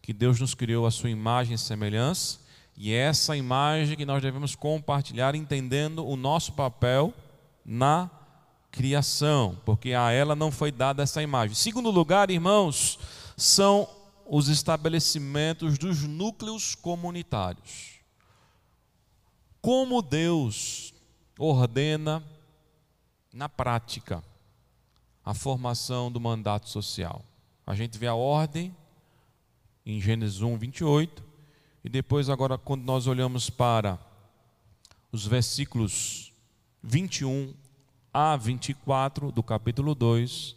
[0.00, 2.40] que Deus nos criou a sua imagem e semelhança,
[2.76, 7.12] e é essa imagem que nós devemos compartilhar, entendendo o nosso papel
[7.64, 8.10] na
[8.70, 11.54] criação, porque a ela não foi dada essa imagem.
[11.54, 12.98] Segundo lugar, irmãos,
[13.36, 13.86] são
[14.34, 18.00] os estabelecimentos dos núcleos comunitários.
[19.60, 20.94] Como Deus
[21.38, 22.24] ordena
[23.30, 24.24] na prática
[25.22, 27.22] a formação do mandato social.
[27.66, 28.74] A gente vê a ordem
[29.84, 31.22] em Gênesis 1, 28,
[31.84, 33.98] e depois, agora, quando nós olhamos para
[35.12, 36.32] os versículos
[36.82, 37.52] 21
[38.14, 40.56] a 24 do capítulo 2,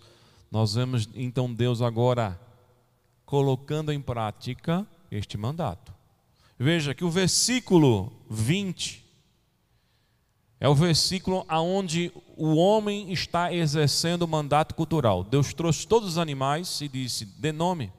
[0.50, 2.40] nós vemos então Deus agora
[3.26, 5.94] colocando em prática este mandato.
[6.58, 9.04] Veja que o versículo 20
[10.60, 15.24] é o versículo aonde o homem está exercendo o mandato cultural.
[15.24, 17.92] Deus trouxe todos os animais e disse: dê nome.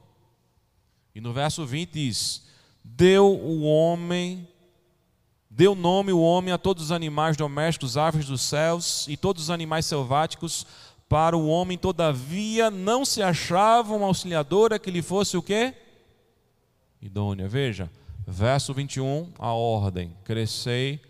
[1.15, 2.47] E no verso 20 diz:
[2.83, 4.49] deu o homem,
[5.51, 9.51] deu nome o homem a todos os animais domésticos, aves dos céus e todos os
[9.51, 10.67] animais selváticos,
[11.09, 15.73] para o homem, todavia, não se achava uma auxiliadora que lhe fosse o quê?
[17.01, 17.49] Idônea.
[17.49, 17.91] Veja,
[18.27, 21.01] verso 21, a ordem: crescei,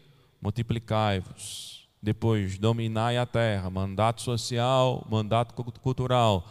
[0.40, 1.88] multiplicai-vos.
[2.02, 6.46] Depois, dominai a terra, mandato social, mandato cultural.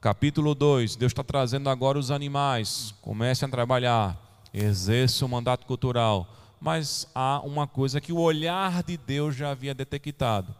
[0.00, 4.16] Capítulo 2, Deus está trazendo agora os animais, comecem a trabalhar,
[4.54, 6.26] exerça o mandato cultural.
[6.58, 10.54] Mas há uma coisa que o olhar de Deus já havia detectado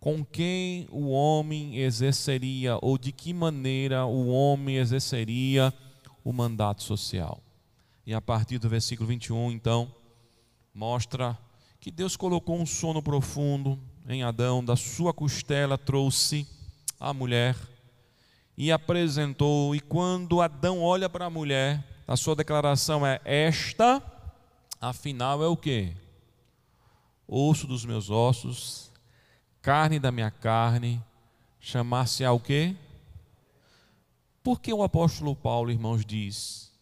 [0.00, 5.72] com quem o homem exerceria ou de que maneira o homem exerceria
[6.24, 7.42] o mandato social.
[8.06, 9.92] E a partir do versículo 21, então,
[10.72, 11.36] mostra
[11.80, 13.78] que Deus colocou um sono profundo
[14.08, 16.46] em Adão, da sua costela trouxe
[16.98, 17.56] a mulher
[18.56, 19.74] e apresentou.
[19.74, 24.02] E quando Adão olha para a mulher, a sua declaração é: Esta
[24.80, 25.94] afinal é o que?
[27.26, 28.87] Osso dos meus ossos,
[29.60, 31.02] carne da minha carne,
[31.60, 32.76] chamar-se a o quê?
[34.42, 36.72] Por que o apóstolo Paulo, irmãos, diz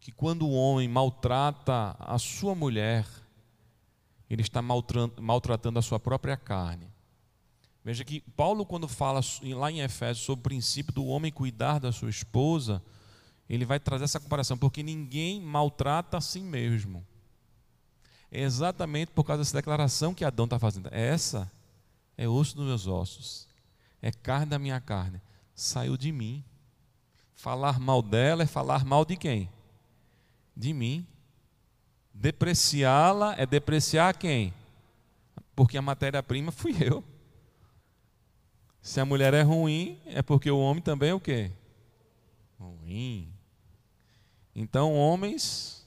[0.00, 3.06] que quando o homem maltrata a sua mulher,
[4.30, 6.86] ele está maltratando a sua própria carne?
[7.84, 11.90] Veja que Paulo, quando fala lá em Efésios sobre o princípio do homem cuidar da
[11.90, 12.82] sua esposa,
[13.48, 17.04] ele vai trazer essa comparação, porque ninguém maltrata a si mesmo.
[18.30, 20.90] É exatamente por causa dessa declaração que Adão está fazendo.
[20.92, 21.50] Essa
[22.18, 23.48] é osso dos meus ossos,
[24.02, 25.22] é carne da minha carne,
[25.54, 26.44] saiu de mim.
[27.36, 29.48] Falar mal dela é falar mal de quem?
[30.56, 31.06] De mim.
[32.12, 34.52] Depreciá-la é depreciar quem?
[35.54, 37.04] Porque a matéria-prima fui eu.
[38.82, 41.52] Se a mulher é ruim, é porque o homem também é o quê?
[42.58, 43.32] Ruim.
[44.52, 45.86] Então, homens,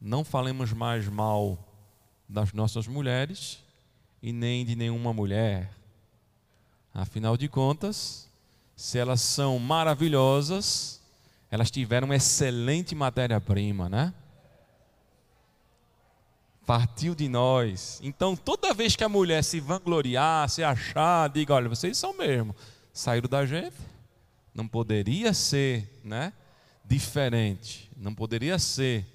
[0.00, 1.58] não falemos mais mal
[2.26, 3.65] das nossas mulheres
[4.26, 5.70] e nem de nenhuma mulher.
[6.92, 8.28] Afinal de contas,
[8.74, 11.00] se elas são maravilhosas,
[11.48, 14.12] elas tiveram excelente matéria-prima, né?
[16.66, 18.00] Partiu de nós.
[18.02, 22.52] Então, toda vez que a mulher se vangloriar, se achar, diga: olha, vocês são mesmo,
[22.92, 23.76] saíram da gente.
[24.52, 26.32] Não poderia ser, né?
[26.84, 27.88] Diferente.
[27.96, 29.06] Não poderia ser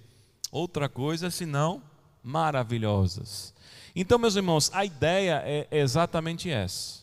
[0.49, 1.83] outra coisa senão
[2.23, 3.53] maravilhosas.
[3.95, 7.01] Então, meus irmãos, a ideia é exatamente essa.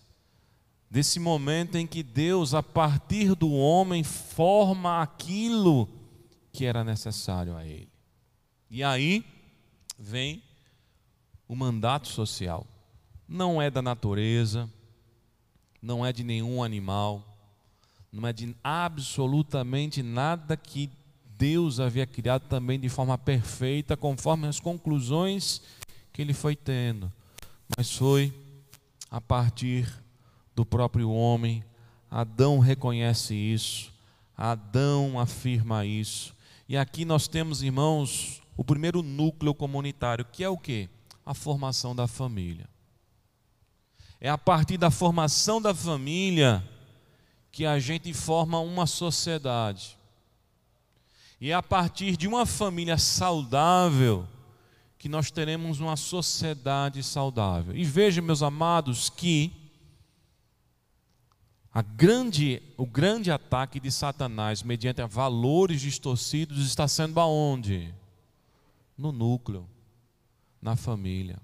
[0.90, 5.88] Desse momento em que Deus, a partir do homem, forma aquilo
[6.50, 7.90] que era necessário a ele.
[8.70, 9.24] E aí,
[9.98, 10.42] vem
[11.46, 12.66] o mandato social.
[13.26, 14.70] Não é da natureza,
[15.82, 17.22] não é de nenhum animal,
[18.10, 20.90] não é de absolutamente nada que
[21.24, 25.62] Deus havia criado também de forma perfeita, conforme as conclusões
[26.18, 27.12] que ele foi tendo.
[27.76, 28.34] Mas foi
[29.08, 29.88] a partir
[30.52, 31.62] do próprio homem.
[32.10, 33.92] Adão reconhece isso,
[34.36, 36.34] Adão afirma isso.
[36.68, 40.88] E aqui nós temos, irmãos, o primeiro núcleo comunitário, que é o que?
[41.24, 42.68] A formação da família.
[44.20, 46.68] É a partir da formação da família
[47.52, 49.96] que a gente forma uma sociedade.
[51.40, 54.26] E é a partir de uma família saudável
[54.98, 57.76] que nós teremos uma sociedade saudável.
[57.76, 59.52] E veja, meus amados, que
[61.72, 67.94] a grande, o grande ataque de Satanás mediante valores distorcidos está sendo aonde?
[68.98, 69.66] no núcleo,
[70.60, 71.38] na família.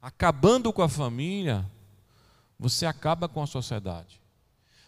[0.00, 1.68] Acabando com a família,
[2.56, 4.20] você acaba com a sociedade.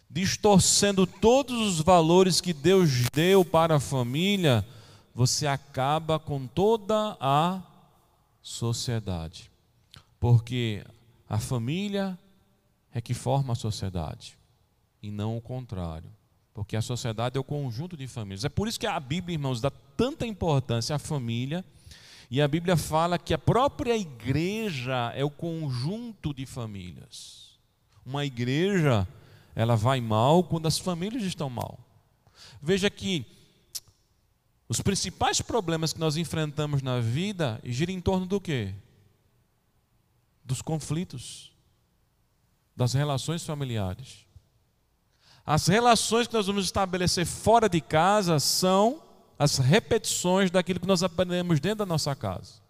[0.08, 4.64] Distorcendo todos os valores que Deus deu para a família,
[5.14, 7.62] você acaba com toda a
[8.42, 9.50] sociedade.
[10.18, 10.84] Porque
[11.28, 12.18] a família
[12.92, 14.36] é que forma a sociedade,
[15.02, 16.10] e não o contrário.
[16.52, 18.44] Porque a sociedade é o conjunto de famílias.
[18.44, 21.64] É por isso que a Bíblia, irmãos, dá tanta importância à família.
[22.30, 27.58] E a Bíblia fala que a própria igreja é o conjunto de famílias.
[28.06, 29.06] Uma igreja,
[29.54, 31.78] ela vai mal quando as famílias estão mal.
[32.62, 33.26] Veja que
[34.68, 38.74] os principais problemas que nós enfrentamos na vida giram em torno do quê?
[40.44, 41.52] Dos conflitos,
[42.74, 44.26] das relações familiares.
[45.44, 49.02] As relações que nós vamos estabelecer fora de casa são
[49.38, 52.62] as repetições daquilo que nós aprendemos dentro da nossa casa.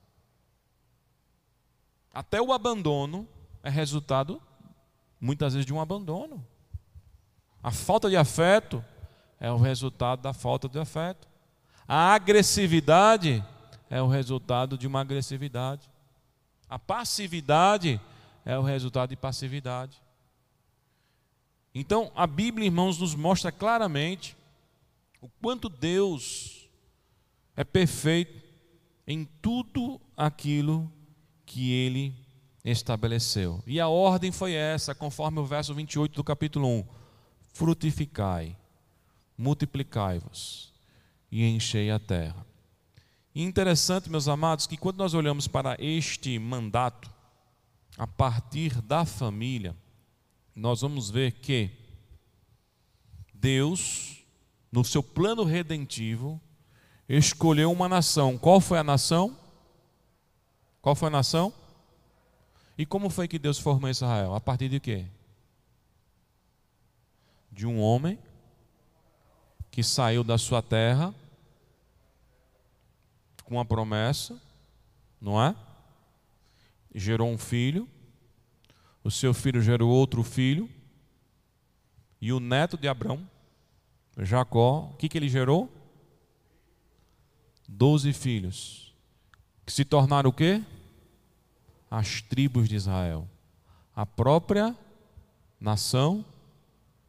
[2.12, 3.28] Até o abandono
[3.62, 4.42] é resultado,
[5.20, 6.44] muitas vezes, de um abandono.
[7.62, 8.84] A falta de afeto
[9.38, 11.28] é o resultado da falta de afeto.
[11.86, 13.44] A agressividade
[13.90, 15.88] é o resultado de uma agressividade.
[16.68, 18.00] A passividade
[18.44, 20.02] é o resultado de passividade.
[21.74, 24.36] Então, a Bíblia, irmãos, nos mostra claramente
[25.20, 26.68] o quanto Deus
[27.56, 28.42] é perfeito
[29.06, 30.90] em tudo aquilo
[31.44, 32.14] que ele
[32.64, 33.62] estabeleceu.
[33.66, 36.86] E a ordem foi essa, conforme o verso 28 do capítulo 1:
[37.52, 38.56] frutificai,
[39.36, 40.73] multiplicai-vos
[41.34, 42.46] e enchei a terra.
[43.34, 47.10] E interessante, meus amados, que quando nós olhamos para este mandato,
[47.98, 49.76] a partir da família,
[50.54, 51.72] nós vamos ver que
[53.34, 54.24] Deus,
[54.70, 56.40] no seu plano redentivo,
[57.08, 58.38] escolheu uma nação.
[58.38, 59.36] Qual foi a nação?
[60.80, 61.52] Qual foi a nação?
[62.78, 64.36] E como foi que Deus formou Israel?
[64.36, 65.04] A partir de quê?
[67.50, 68.20] De um homem
[69.68, 71.12] que saiu da sua terra
[73.44, 74.40] com a promessa,
[75.20, 75.54] não é?
[76.94, 77.88] Gerou um filho,
[79.02, 80.68] o seu filho gerou outro filho,
[82.20, 83.28] e o neto de Abraão,
[84.18, 85.70] Jacó, o que, que ele gerou?
[87.68, 88.94] Doze filhos,
[89.66, 90.62] que se tornaram o quê?
[91.90, 93.28] As tribos de Israel,
[93.94, 94.76] a própria
[95.60, 96.24] nação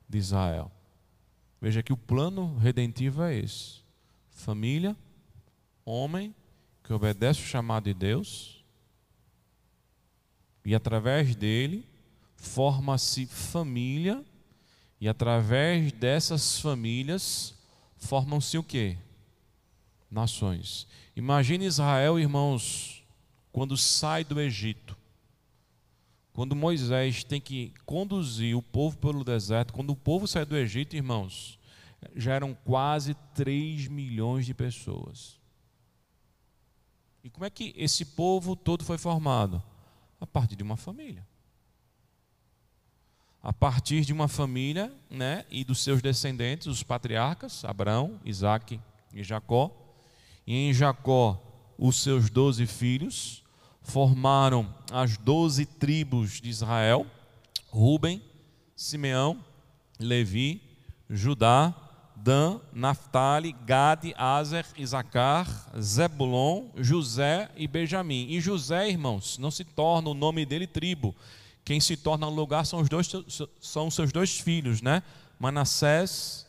[0.08, 0.72] de Israel.
[1.62, 3.82] Veja que o plano redentivo é esse:
[4.30, 4.96] família,
[5.86, 6.34] homem
[6.84, 8.64] que obedece o chamado de Deus,
[10.64, 11.88] e através dele
[12.36, 14.26] forma-se família,
[15.00, 17.54] e através dessas famílias
[17.98, 18.98] formam-se o quê?
[20.10, 20.88] Nações.
[21.16, 23.04] Imagine Israel, irmãos,
[23.52, 24.98] quando sai do Egito.
[26.34, 30.96] Quando Moisés tem que conduzir o povo pelo deserto, quando o povo sai do Egito,
[30.96, 31.58] irmãos,
[32.16, 35.40] já eram quase 3 milhões de pessoas.
[37.26, 39.60] E como é que esse povo todo foi formado?
[40.22, 41.26] A partir de uma família.
[43.42, 48.80] A partir de uma família né, e dos seus descendentes, os patriarcas, Abraão, Isaac
[49.12, 49.76] e Jacó.
[50.46, 51.42] E em Jacó,
[51.80, 53.44] os seus doze filhos
[53.82, 57.08] formaram as doze tribos de Israel:
[57.72, 58.22] Ruben,
[58.76, 59.44] Simeão,
[60.00, 60.62] Levi,
[61.10, 61.74] Judá,
[62.16, 68.28] Dan, Naphtali, Gade, Azer, Isacar, Zebulon, José e Benjamim.
[68.30, 71.16] E José, irmãos, não se torna o nome dele tribo.
[71.64, 73.10] Quem se torna lugar são os dois
[73.60, 75.04] são seus dois filhos, né?
[75.40, 76.48] Manassés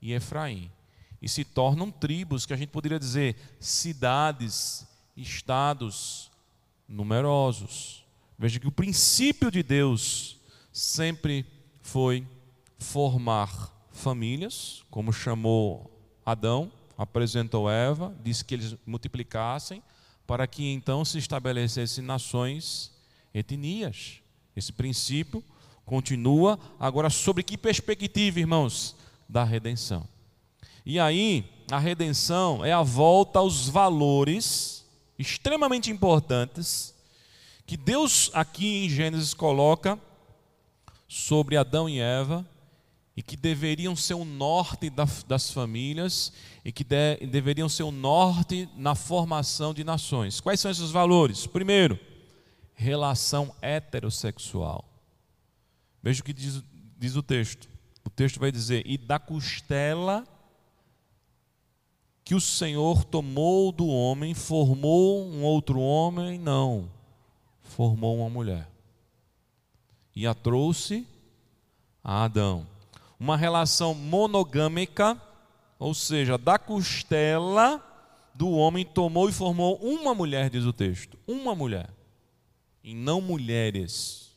[0.00, 0.70] e Efraim.
[1.20, 4.86] E se tornam tribos que a gente poderia dizer cidades,
[5.16, 6.30] estados
[6.88, 8.04] numerosos.
[8.38, 10.38] Veja que o princípio de Deus
[10.72, 11.46] sempre
[11.80, 12.26] foi
[12.78, 15.90] formar famílias, como chamou
[16.26, 19.82] Adão, apresentou Eva, disse que eles multiplicassem,
[20.26, 22.92] para que então se estabelecessem nações,
[23.32, 24.20] etnias.
[24.56, 25.42] Esse princípio
[25.84, 28.96] continua agora sobre que perspectiva, irmãos?
[29.28, 30.06] Da redenção.
[30.84, 34.84] E aí, a redenção é a volta aos valores
[35.18, 36.94] extremamente importantes
[37.66, 39.98] que Deus aqui em Gênesis coloca
[41.08, 42.46] sobre Adão e Eva
[43.16, 46.32] e que deveriam ser o norte das famílias
[46.64, 50.40] e que de, deveriam ser o norte na formação de nações.
[50.40, 51.46] Quais são esses valores?
[51.46, 51.98] Primeiro,
[52.74, 54.84] relação heterossexual.
[56.02, 56.62] Veja o que diz,
[56.98, 57.68] diz o texto.
[58.04, 60.26] O texto vai dizer: E da costela
[62.24, 66.38] que o Senhor tomou do homem, formou um outro homem?
[66.38, 66.90] Não,
[67.62, 68.68] formou uma mulher.
[70.16, 71.06] E a trouxe
[72.02, 72.73] a Adão
[73.18, 75.20] uma relação monogâmica,
[75.78, 77.82] ou seja, da costela
[78.34, 81.90] do homem tomou e formou uma mulher, diz o texto, uma mulher,
[82.82, 84.32] e não mulheres.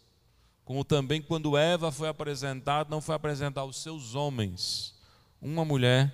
[0.64, 4.94] Como também quando Eva foi apresentada, não foi apresentar os seus homens,
[5.42, 6.14] uma mulher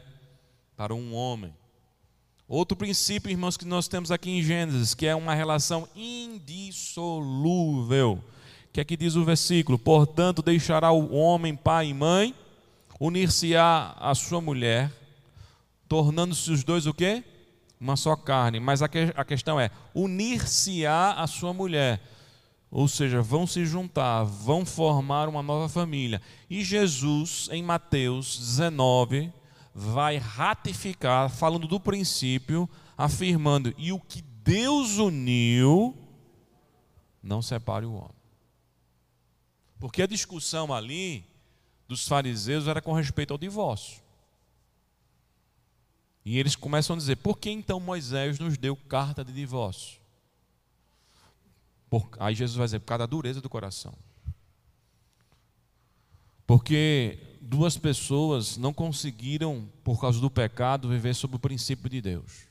[0.78, 1.54] para um homem.
[2.48, 8.24] Outro princípio, irmãos, que nós temos aqui em Gênesis, que é uma relação indissolúvel.
[8.72, 9.80] Que é que diz o versículo?
[9.80, 12.36] Portanto, deixará o homem pai e mãe
[13.00, 14.92] unir-se-á a sua mulher,
[15.88, 17.24] tornando-se os dois o quê?
[17.80, 18.60] Uma só carne.
[18.60, 22.02] Mas a, que, a questão é: unir-se-á a sua mulher.
[22.72, 26.20] Ou seja, vão se juntar, vão formar uma nova família.
[26.50, 29.32] E Jesus, em Mateus 19,
[29.76, 32.68] vai ratificar, falando do princípio,
[32.98, 35.96] afirmando: e o que Deus uniu,
[37.22, 38.24] não separe o homem.
[39.80, 41.26] Porque a discussão ali
[41.88, 44.02] dos fariseus era com respeito ao divórcio.
[46.26, 50.00] E eles começam a dizer: por que então Moisés nos deu carta de divórcio?
[51.90, 53.94] Por, aí Jesus vai dizer: por causa da dureza do coração.
[56.46, 62.48] Porque duas pessoas não conseguiram, por causa do pecado, viver sob o princípio de Deus.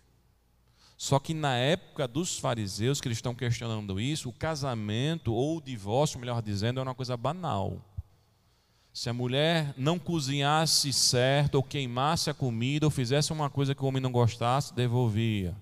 [0.97, 5.61] Só que na época dos fariseus, que eles estão questionando isso, o casamento ou o
[5.61, 7.85] divórcio, melhor dizendo, era uma coisa banal.
[8.93, 13.83] Se a mulher não cozinhasse certo, ou queimasse a comida, ou fizesse uma coisa que
[13.83, 15.57] o homem não gostasse, devolvia.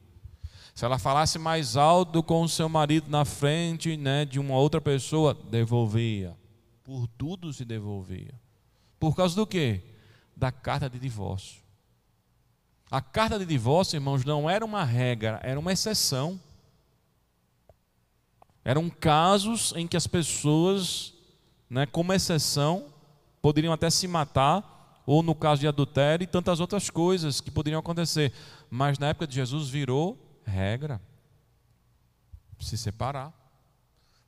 [0.74, 4.80] Se ela falasse mais alto com o seu marido na frente né, de uma outra
[4.80, 6.36] pessoa, devolvia.
[6.82, 8.34] Por tudo se devolvia.
[8.98, 9.80] Por causa do quê?
[10.36, 11.60] Da carta de divórcio.
[12.90, 16.40] A carta de divórcio, irmãos, não era uma regra, era uma exceção.
[18.64, 21.14] Eram casos em que as pessoas,
[21.68, 22.86] né, como exceção,
[23.41, 27.80] poderiam até se matar, ou no caso de adultério e tantas outras coisas que poderiam
[27.80, 28.32] acontecer.
[28.70, 31.01] Mas na época de Jesus virou regra,
[32.59, 33.32] se separar.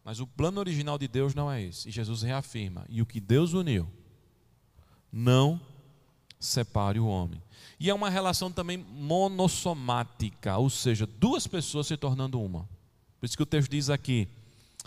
[0.04, 1.88] Mas o plano original de Deus não é esse.
[1.88, 3.88] E Jesus reafirma: e o que Deus uniu,
[5.12, 5.60] não
[6.40, 7.40] separe o homem.
[7.78, 12.68] E é uma relação também monossomática, ou seja, duas pessoas se tornando uma.
[13.20, 14.28] Por isso que o texto diz aqui: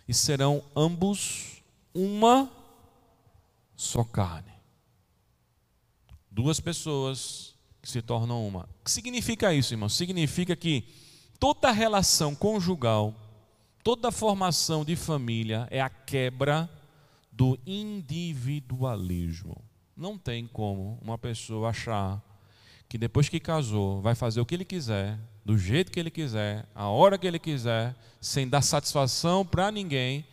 [0.07, 1.63] e serão ambos
[1.93, 2.51] uma
[3.75, 4.53] só carne.
[6.29, 8.63] Duas pessoas que se tornam uma.
[8.81, 9.89] O que significa isso, irmão?
[9.89, 10.83] Significa que
[11.39, 13.13] toda relação conjugal,
[13.83, 16.69] toda formação de família é a quebra
[17.31, 19.61] do individualismo.
[19.95, 22.21] Não tem como uma pessoa achar
[22.87, 26.67] que depois que casou vai fazer o que ele quiser, do jeito que ele quiser,
[26.73, 30.25] a hora que ele quiser, sem dar satisfação para ninguém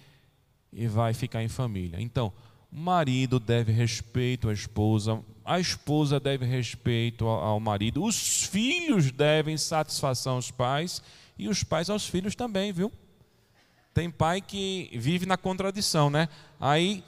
[0.72, 2.00] e vai ficar em família.
[2.00, 2.32] Então,
[2.72, 10.36] marido deve respeito à esposa, a esposa deve respeito ao marido, os filhos devem satisfação
[10.36, 11.02] aos pais
[11.38, 12.90] e os pais aos filhos também, viu?
[13.92, 16.30] Tem pai que vive na contradição, né?
[16.58, 17.04] Aí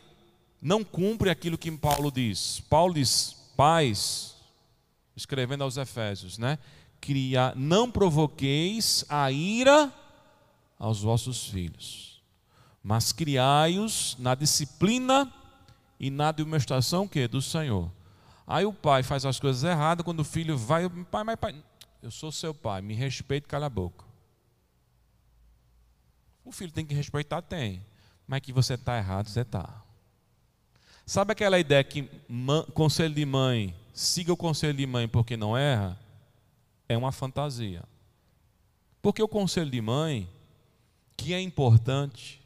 [0.60, 2.60] não cumpre aquilo que Paulo diz.
[2.68, 4.34] Paulo diz: pais,
[5.16, 6.58] escrevendo aos Efésios, né?
[7.00, 9.90] Cria, não provoqueis a ira
[10.78, 12.22] aos vossos filhos,
[12.82, 15.32] mas criai-os na disciplina
[15.98, 17.90] e na demonstração que do Senhor.
[18.46, 21.64] Aí o pai faz as coisas erradas, quando o filho vai, pai, mas pai,
[22.02, 24.04] eu sou seu pai, me respeite, cala a boca.
[26.44, 27.84] O filho tem que respeitar, tem,
[28.26, 29.82] mas que você está errado, você está.
[31.06, 32.10] Sabe aquela ideia que
[32.74, 35.98] conselho de mãe, siga o conselho de mãe porque não erra?
[36.86, 37.82] É uma fantasia.
[39.00, 40.28] Porque o conselho de mãe,
[41.16, 42.43] que é importante,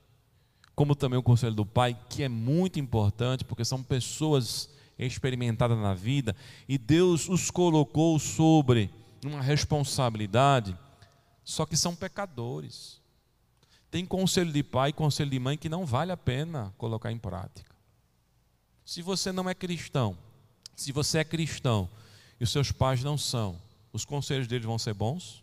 [0.78, 5.92] como também o conselho do pai, que é muito importante, porque são pessoas experimentadas na
[5.92, 6.36] vida,
[6.68, 8.88] e Deus os colocou sobre
[9.24, 10.78] uma responsabilidade,
[11.42, 13.02] só que são pecadores.
[13.90, 17.18] Tem conselho de pai e conselho de mãe que não vale a pena colocar em
[17.18, 17.74] prática.
[18.84, 20.16] Se você não é cristão,
[20.76, 21.90] se você é cristão
[22.38, 23.60] e os seus pais não são,
[23.92, 25.42] os conselhos deles vão ser bons?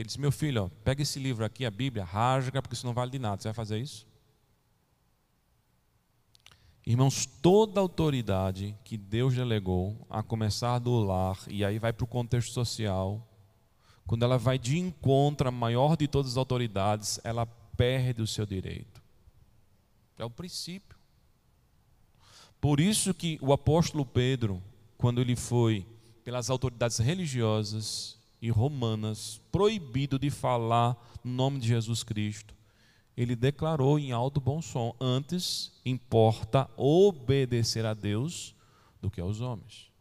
[0.00, 2.94] Ele disse: Meu filho, ó, pega esse livro aqui, a Bíblia, rasga, porque isso não
[2.94, 3.40] vale de nada.
[3.40, 4.06] Você vai fazer isso?
[6.84, 12.08] Irmãos, toda autoridade que Deus delegou, a começar do lar, e aí vai para o
[12.08, 13.24] contexto social,
[14.04, 18.44] quando ela vai de encontro à maior de todas as autoridades, ela perde o seu
[18.44, 19.00] direito.
[20.18, 20.96] É o princípio.
[22.60, 24.62] Por isso que o apóstolo Pedro,
[24.98, 25.86] quando ele foi
[26.24, 32.52] pelas autoridades religiosas, e romanas, proibido de falar no nome de Jesus Cristo,
[33.16, 38.52] ele declarou em alto bom som: antes importa obedecer a Deus
[39.00, 39.92] do que aos homens.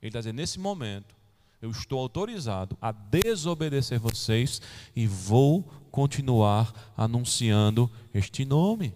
[0.00, 1.16] Ele está dizendo: nesse momento,
[1.60, 4.62] eu estou autorizado a desobedecer vocês
[4.94, 8.94] e vou continuar anunciando este nome.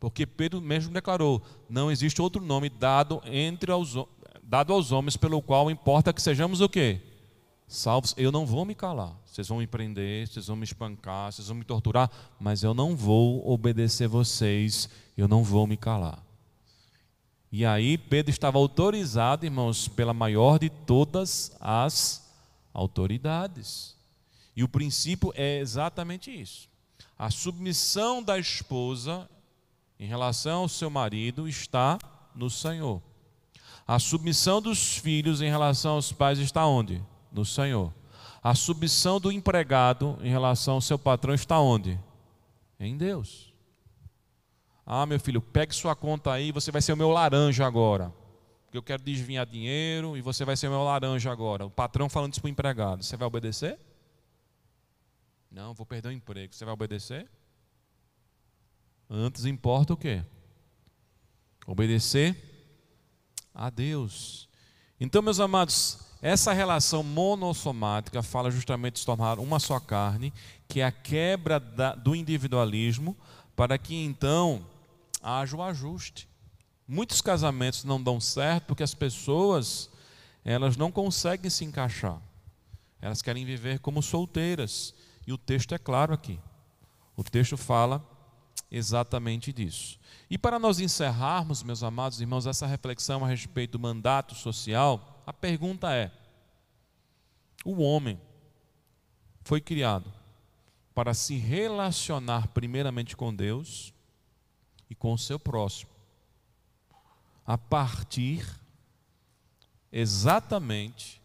[0.00, 3.94] Porque Pedro mesmo declarou: não existe outro nome dado entre aos,
[4.42, 7.15] dado aos homens pelo qual importa que sejamos o quê?
[7.66, 9.16] Salvos, eu não vou me calar.
[9.24, 12.96] Vocês vão me prender, vocês vão me espancar, vocês vão me torturar, mas eu não
[12.96, 16.24] vou obedecer vocês, eu não vou me calar.
[17.50, 22.30] E aí Pedro estava autorizado, irmãos, pela maior de todas as
[22.72, 23.96] autoridades.
[24.54, 26.68] E o princípio é exatamente isso.
[27.18, 29.28] A submissão da esposa
[29.98, 31.98] em relação ao seu marido está
[32.34, 33.00] no Senhor.
[33.86, 37.02] A submissão dos filhos em relação aos pais está onde?
[37.36, 37.92] No Senhor.
[38.42, 41.98] A submissão do empregado em relação ao seu patrão está onde?
[42.80, 43.52] Em Deus.
[44.84, 48.12] Ah, meu filho, pegue sua conta aí, você vai ser o meu laranja agora.
[48.64, 51.66] Porque eu quero desviar dinheiro e você vai ser o meu laranja agora.
[51.66, 53.04] O patrão falando isso para o empregado.
[53.04, 53.78] Você vai obedecer?
[55.50, 56.54] Não, vou perder o emprego.
[56.54, 57.28] Você vai obedecer?
[59.10, 60.22] Antes importa o quê?
[61.66, 62.36] Obedecer
[63.54, 64.48] a Deus.
[65.00, 70.32] Então, meus amados, essa relação monossomática fala justamente de se tornar uma só carne,
[70.66, 73.16] que é a quebra da, do individualismo,
[73.54, 74.66] para que então
[75.22, 76.28] haja o ajuste.
[76.88, 79.88] Muitos casamentos não dão certo porque as pessoas
[80.44, 82.20] elas não conseguem se encaixar.
[83.00, 84.94] Elas querem viver como solteiras.
[85.28, 86.40] E o texto é claro aqui.
[87.16, 88.04] O texto fala
[88.68, 89.96] exatamente disso.
[90.28, 95.32] E para nós encerrarmos, meus amados irmãos, essa reflexão a respeito do mandato social, a
[95.32, 96.12] pergunta é:
[97.64, 98.20] o homem
[99.42, 100.12] foi criado
[100.94, 103.92] para se relacionar primeiramente com Deus
[104.88, 105.90] e com o seu próximo,
[107.44, 108.46] a partir
[109.90, 111.20] exatamente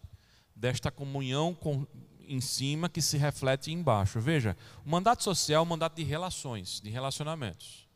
[0.54, 1.86] desta comunhão com,
[2.26, 4.20] em cima que se reflete embaixo.
[4.20, 7.88] Veja, o mandato social é um mandato de relações, de relacionamentos.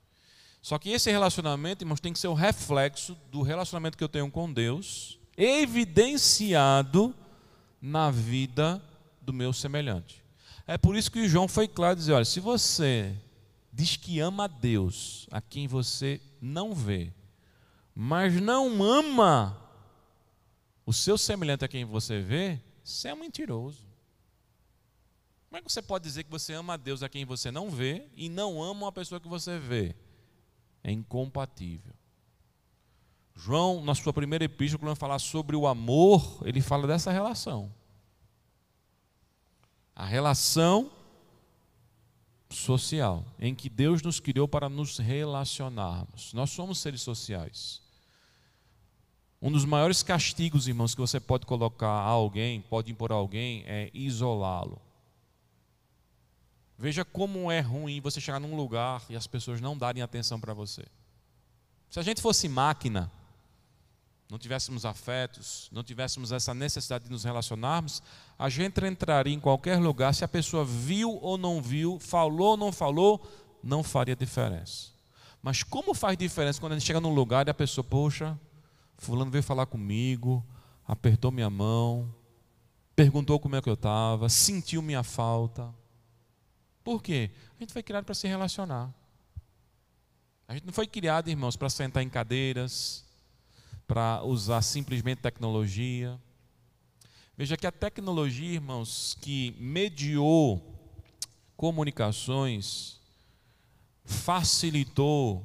[0.63, 4.31] Só que esse relacionamento, irmãos, tem que ser o reflexo do relacionamento que eu tenho
[4.31, 7.15] com Deus, evidenciado
[7.81, 8.83] na vida
[9.21, 10.25] do meu semelhante.
[10.67, 13.17] É por isso que João foi claro dizer: olha, se você
[13.73, 17.13] diz que ama a Deus, a quem você não vê,
[17.95, 19.61] mas não ama
[20.85, 23.87] o seu semelhante a quem você vê, você é mentiroso.
[25.49, 27.71] Como é que você pode dizer que você ama a Deus a quem você não
[27.71, 29.97] vê e não ama uma pessoa que você vê?
[30.83, 31.95] É incompatível.
[33.37, 37.71] João, na sua primeira epístola, quando falar sobre o amor, ele fala dessa relação.
[39.95, 40.91] A relação
[42.49, 46.33] social, em que Deus nos criou para nos relacionarmos.
[46.33, 47.83] Nós somos seres sociais.
[49.41, 53.65] Um dos maiores castigos, irmãos, que você pode colocar a alguém, pode impor a alguém,
[53.67, 54.81] é isolá-lo.
[56.79, 60.55] Veja como é ruim você chegar num lugar e as pessoas não darem atenção para
[60.55, 60.85] você.
[61.91, 63.11] Se a gente fosse máquina,
[64.29, 68.03] não tivéssemos afetos, não tivéssemos essa necessidade de nos relacionarmos,
[68.39, 72.57] a gente entraria em qualquer lugar, se a pessoa viu ou não viu, falou ou
[72.57, 73.25] não falou,
[73.63, 74.91] não faria diferença.
[75.41, 78.39] Mas como faz diferença quando a gente chega num lugar e a pessoa, poxa,
[78.99, 80.45] fulano veio falar comigo,
[80.85, 82.13] apertou minha mão,
[82.97, 85.73] perguntou como é que eu estava, sentiu minha falta.
[86.83, 87.31] Por quê?
[87.57, 88.93] A gente foi criado para se relacionar.
[90.49, 93.06] A gente não foi criado, irmãos, para sentar em cadeiras,
[93.87, 96.21] para usar simplesmente tecnologia.
[97.37, 100.75] Veja que a tecnologia, irmãos, que mediou
[101.57, 103.01] comunicações,
[104.05, 105.45] facilitou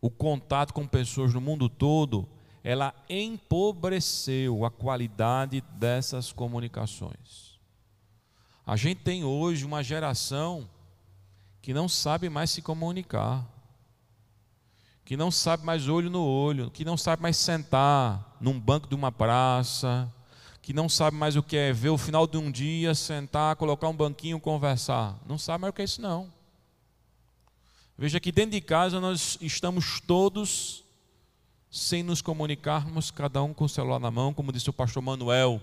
[0.00, 2.28] o contato com pessoas no mundo todo,
[2.62, 7.58] ela empobreceu a qualidade dessas comunicações.
[8.66, 10.68] A gente tem hoje uma geração
[11.60, 13.46] que não sabe mais se comunicar
[15.04, 18.94] que não sabe mais olho no olho, que não sabe mais sentar num banco de
[18.94, 20.10] uma praça,
[20.62, 23.86] que não sabe mais o que é ver o final de um dia, sentar, colocar
[23.88, 25.18] um banquinho, conversar.
[25.26, 26.32] Não sabe mais o que é isso, não.
[27.98, 30.82] Veja que dentro de casa nós estamos todos
[31.70, 35.60] sem nos comunicarmos, cada um com o celular na mão, como disse o pastor Manuel,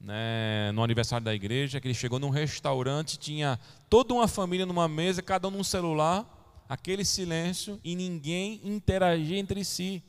[0.00, 3.58] né, no aniversário da igreja, que ele chegou num restaurante, tinha
[3.90, 6.24] toda uma família numa mesa, cada um num celular,
[6.68, 10.02] aquele silêncio e ninguém interagir entre si.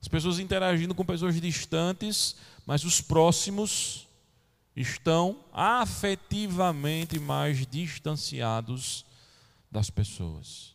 [0.00, 2.36] As pessoas interagindo com pessoas distantes,
[2.66, 4.08] mas os próximos
[4.74, 9.04] estão afetivamente mais distanciados
[9.70, 10.74] das pessoas.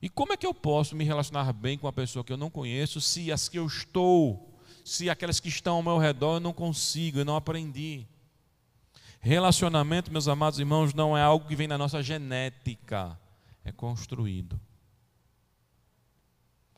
[0.00, 2.50] E como é que eu posso me relacionar bem com a pessoa que eu não
[2.50, 4.54] conheço se as que eu estou,
[4.84, 8.06] se aquelas que estão ao meu redor eu não consigo, eu não aprendi?
[9.20, 13.18] Relacionamento, meus amados irmãos, não é algo que vem da nossa genética
[13.66, 14.58] é construído.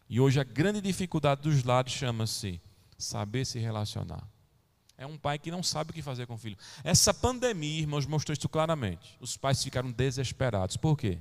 [0.08, 2.60] E hoje a grande dificuldade dos lados chama-se
[2.96, 4.26] saber se relacionar.
[4.96, 6.56] É um pai que não sabe o que fazer com o filho.
[6.82, 9.16] Essa pandemia, irmãos, mostrou isso claramente.
[9.20, 10.78] Os pais ficaram desesperados.
[10.78, 11.18] Por quê?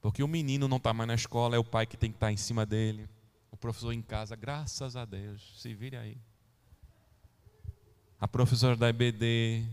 [0.00, 2.26] Porque o menino não está mais na escola, é o pai que tem que estar
[2.26, 3.08] tá em cima dele.
[3.52, 6.18] O professor em casa, graças a Deus, se vire aí.
[8.18, 9.64] A professora da EBD,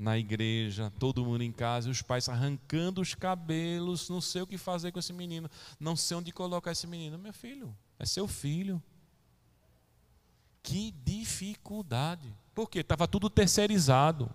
[0.00, 4.56] na igreja, todo mundo em casa, os pais arrancando os cabelos, não sei o que
[4.56, 5.48] fazer com esse menino,
[5.78, 7.18] não sei onde colocar esse menino.
[7.18, 8.82] Meu filho, é seu filho.
[10.62, 12.34] Que dificuldade.
[12.54, 12.80] Por quê?
[12.80, 14.30] Estava tudo terceirizado.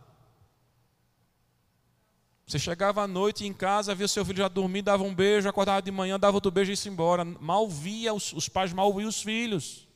[2.45, 5.81] Você chegava à noite em casa, via seu filho já dormir, dava um beijo, acordava
[5.81, 7.25] de manhã, dava outro beijo e ia embora.
[7.25, 9.87] Mal via, os, os pais mal viam os filhos.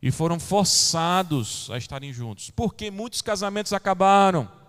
[0.00, 2.50] E foram forçados a estarem juntos.
[2.50, 4.59] Porque muitos casamentos acabaram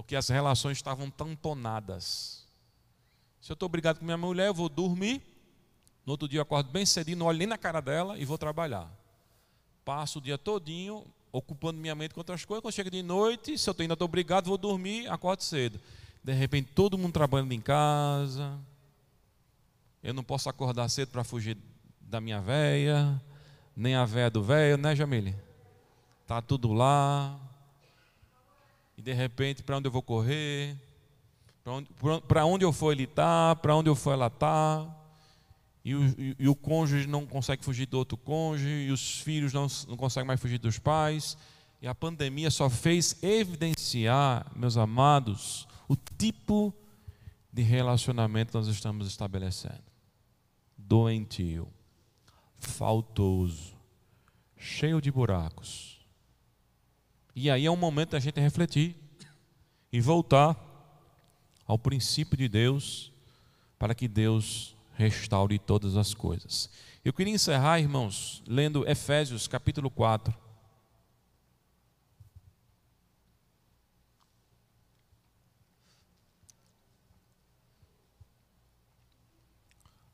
[0.00, 2.46] porque as relações estavam tamponadas.
[3.38, 5.20] Se eu estou brigado com minha mulher, eu vou dormir.
[6.06, 8.38] No outro dia eu acordo bem cedinho, não olho nem na cara dela e vou
[8.38, 8.90] trabalhar.
[9.84, 12.62] Passo o dia todinho ocupando minha mente com outras coisas.
[12.62, 15.78] Quando chega de noite, se eu ainda estou brigado, vou dormir, acordo cedo.
[16.24, 18.58] De repente, todo mundo trabalhando em casa.
[20.02, 21.58] Eu não posso acordar cedo para fugir
[22.00, 23.20] da minha veia,
[23.76, 25.36] nem a véia do velho, né, Jamile?
[26.26, 27.38] Tá tudo lá.
[29.00, 30.76] E de repente, para onde eu vou correr?
[31.64, 31.88] Para onde,
[32.44, 33.56] onde eu for ele está?
[33.56, 34.94] Para onde eu for ela está?
[35.82, 39.54] E o, e, e o cônjuge não consegue fugir do outro cônjuge, e os filhos
[39.54, 41.34] não, não conseguem mais fugir dos pais.
[41.80, 46.70] E a pandemia só fez evidenciar, meus amados, o tipo
[47.50, 49.82] de relacionamento que nós estamos estabelecendo:
[50.76, 51.66] doentio,
[52.58, 53.74] faltoso,
[54.58, 55.89] cheio de buracos
[57.34, 58.96] E aí é um momento da gente refletir
[59.92, 60.56] e voltar
[61.66, 63.12] ao princípio de Deus,
[63.78, 66.68] para que Deus restaure todas as coisas.
[67.04, 70.34] Eu queria encerrar, irmãos, lendo Efésios capítulo 4.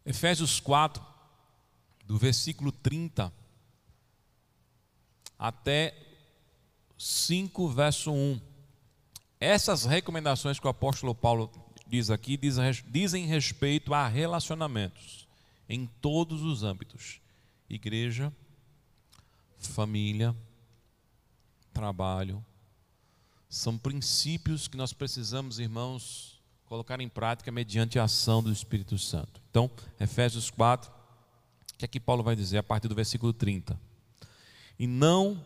[0.04, 1.04] Efésios 4,
[2.04, 3.32] do versículo 30
[5.36, 6.05] até
[6.98, 8.40] 5, verso 1.
[9.38, 11.50] Essas recomendações que o apóstolo Paulo
[11.86, 12.38] diz aqui
[12.86, 15.28] dizem respeito a relacionamentos
[15.68, 17.20] em todos os âmbitos:
[17.68, 18.32] igreja,
[19.58, 20.34] família,
[21.72, 22.44] trabalho.
[23.48, 29.40] São princípios que nós precisamos, irmãos, colocar em prática mediante a ação do Espírito Santo.
[29.50, 29.70] Então,
[30.00, 33.78] Efésios 4, o que aqui Paulo vai dizer a partir do versículo 30?
[34.78, 35.42] E não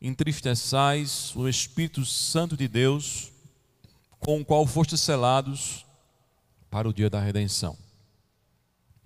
[0.00, 3.30] entristeçais o Espírito Santo de Deus,
[4.18, 5.84] com o qual fostes selados
[6.70, 7.76] para o dia da redenção.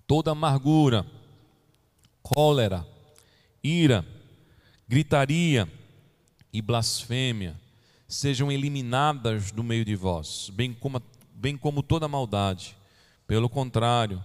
[0.07, 1.05] Toda amargura,
[2.21, 2.87] cólera,
[3.63, 4.05] ira,
[4.87, 5.71] gritaria
[6.53, 7.59] e blasfêmia
[8.07, 11.01] sejam eliminadas do meio de vós, bem como,
[11.33, 12.77] bem como toda maldade.
[13.27, 14.23] Pelo contrário,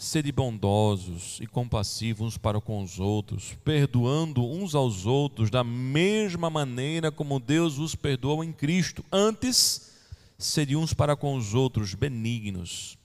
[0.00, 6.48] Sede bondosos e compassivos uns para com os outros, perdoando uns aos outros da mesma
[6.48, 9.04] maneira como Deus os perdoou em Cristo.
[9.12, 9.92] Antes,
[10.38, 12.96] sede uns para com os outros benignos,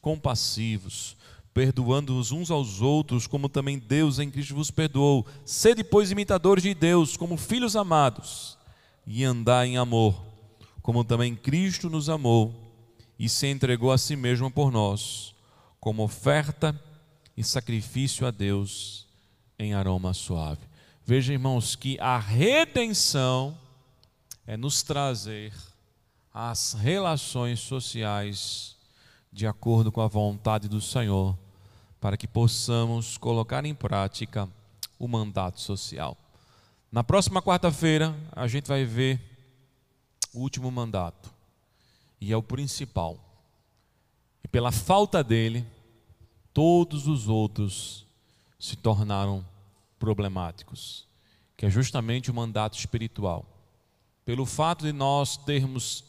[0.00, 1.16] compassivos,
[1.54, 5.24] perdoando-os uns aos outros, como também Deus em Cristo vos perdoou.
[5.44, 8.58] Sede, pois, imitadores de Deus, como filhos amados,
[9.06, 10.20] e andai em amor,
[10.82, 12.52] como também Cristo nos amou
[13.16, 15.30] e se entregou a si mesmo por nós
[15.80, 16.78] como oferta
[17.36, 19.08] e sacrifício a Deus
[19.58, 20.60] em aroma suave.
[21.06, 23.56] Veja, irmãos, que a redenção
[24.46, 25.52] é nos trazer
[26.32, 28.76] as relações sociais
[29.32, 31.36] de acordo com a vontade do Senhor,
[32.00, 34.48] para que possamos colocar em prática
[34.98, 36.16] o mandato social.
[36.90, 39.20] Na próxima quarta-feira, a gente vai ver
[40.34, 41.30] o último mandato,
[42.20, 43.29] e é o principal
[44.42, 45.64] e pela falta dele,
[46.52, 48.06] todos os outros
[48.58, 49.44] se tornaram
[49.98, 51.06] problemáticos,
[51.56, 53.46] que é justamente o mandato espiritual.
[54.24, 56.04] Pelo fato de nós termos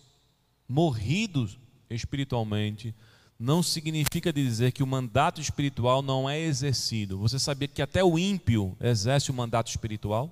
[0.67, 1.49] morrido
[1.89, 2.95] espiritualmente,
[3.37, 7.17] não significa dizer que o mandato espiritual não é exercido.
[7.17, 10.31] Você sabia que até o ímpio exerce o mandato espiritual?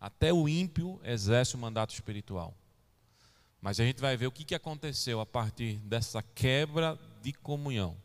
[0.00, 2.52] Até o ímpio exerce o mandato espiritual.
[3.62, 7.96] Mas a gente vai ver o que aconteceu a partir dessa quebra de comunhão.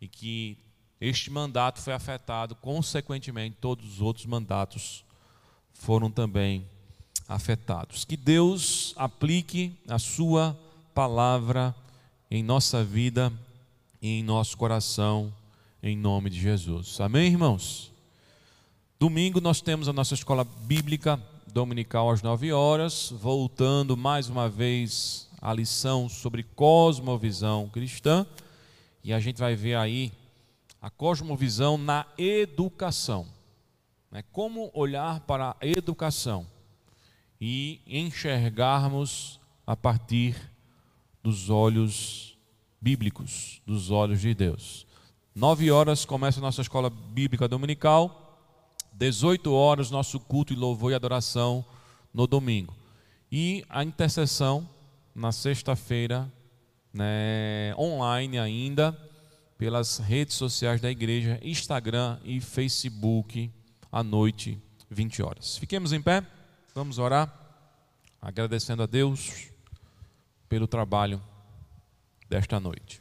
[0.00, 0.56] E que
[1.00, 5.04] este mandato foi afetado, consequentemente, todos os outros mandatos
[5.72, 6.64] foram também
[7.26, 8.04] afetados.
[8.04, 10.56] Que Deus aplique a Sua
[10.94, 11.74] palavra
[12.30, 13.32] em nossa vida
[14.00, 15.34] e em nosso coração,
[15.82, 17.00] em nome de Jesus.
[17.00, 17.90] Amém, irmãos?
[18.98, 21.20] Domingo nós temos a nossa escola bíblica
[21.58, 28.24] dominical às 9 horas, voltando mais uma vez à lição sobre cosmovisão cristã,
[29.02, 30.12] e a gente vai ver aí
[30.80, 33.26] a cosmovisão na educação.
[34.08, 34.22] Né?
[34.30, 36.46] Como olhar para a educação
[37.40, 40.36] e enxergarmos a partir
[41.24, 42.38] dos olhos
[42.80, 44.86] bíblicos, dos olhos de Deus.
[45.34, 48.27] Nove horas começa a nossa escola bíblica dominical.
[48.98, 51.64] 18 horas, nosso culto e louvor e adoração
[52.12, 52.74] no domingo.
[53.30, 54.68] E a intercessão
[55.14, 56.30] na sexta-feira,
[56.92, 58.98] né, online ainda,
[59.56, 63.52] pelas redes sociais da igreja, Instagram e Facebook,
[63.90, 64.60] à noite,
[64.90, 65.56] 20 horas.
[65.56, 66.26] Fiquemos em pé,
[66.74, 67.32] vamos orar,
[68.20, 69.48] agradecendo a Deus
[70.48, 71.22] pelo trabalho
[72.28, 73.00] desta noite.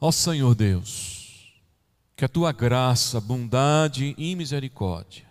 [0.00, 1.23] Ó Senhor Deus,
[2.16, 5.24] que a tua graça, bondade e misericórdia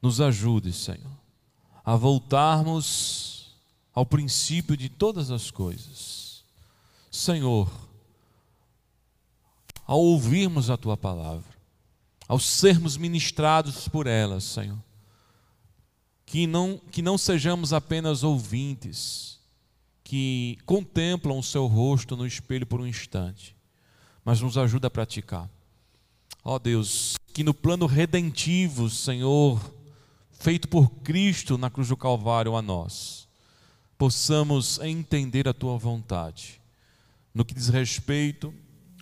[0.00, 1.10] nos ajude, Senhor,
[1.84, 3.56] a voltarmos
[3.94, 6.44] ao princípio de todas as coisas.
[7.10, 7.70] Senhor,
[9.86, 11.54] ao ouvirmos a tua palavra,
[12.26, 14.78] ao sermos ministrados por ela, Senhor,
[16.26, 19.38] que não, que não sejamos apenas ouvintes,
[20.02, 23.54] que contemplam o seu rosto no espelho por um instante,
[24.24, 25.48] mas nos ajuda a praticar.
[26.46, 29.58] Ó oh Deus, que no plano redentivo, Senhor,
[30.30, 33.26] feito por Cristo na cruz do Calvário a nós,
[33.96, 36.60] possamos entender a tua vontade,
[37.32, 38.52] no que diz respeito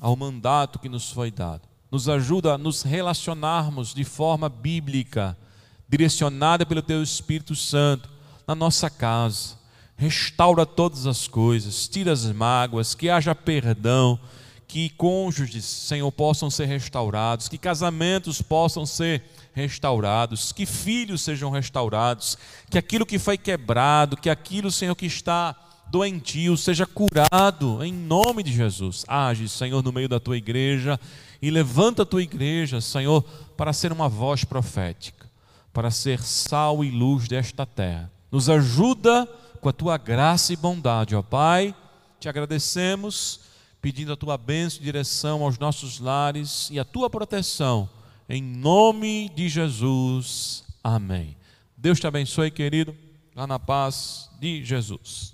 [0.00, 5.36] ao mandato que nos foi dado, nos ajuda a nos relacionarmos de forma bíblica,
[5.88, 8.08] direcionada pelo Teu Espírito Santo,
[8.46, 9.58] na nossa casa.
[9.96, 14.18] Restaura todas as coisas, tira as mágoas, que haja perdão,
[14.72, 19.22] que cônjuges, Senhor, possam ser restaurados, que casamentos possam ser
[19.52, 22.38] restaurados, que filhos sejam restaurados,
[22.70, 25.54] que aquilo que foi quebrado, que aquilo, Senhor, que está
[25.90, 29.04] doentio seja curado em nome de Jesus.
[29.06, 30.98] Age, Senhor, no meio da tua igreja
[31.42, 33.22] e levanta a tua igreja, Senhor,
[33.58, 35.28] para ser uma voz profética,
[35.70, 38.10] para ser sal e luz desta terra.
[38.30, 39.28] Nos ajuda
[39.60, 41.74] com a tua graça e bondade, ó Pai.
[42.18, 43.51] Te agradecemos,
[43.82, 47.90] pedindo a tua bênção e direção aos nossos lares e a tua proteção,
[48.28, 50.64] em nome de Jesus.
[50.82, 51.36] Amém.
[51.76, 52.96] Deus te abençoe, querido,
[53.34, 55.32] lá na paz de Jesus.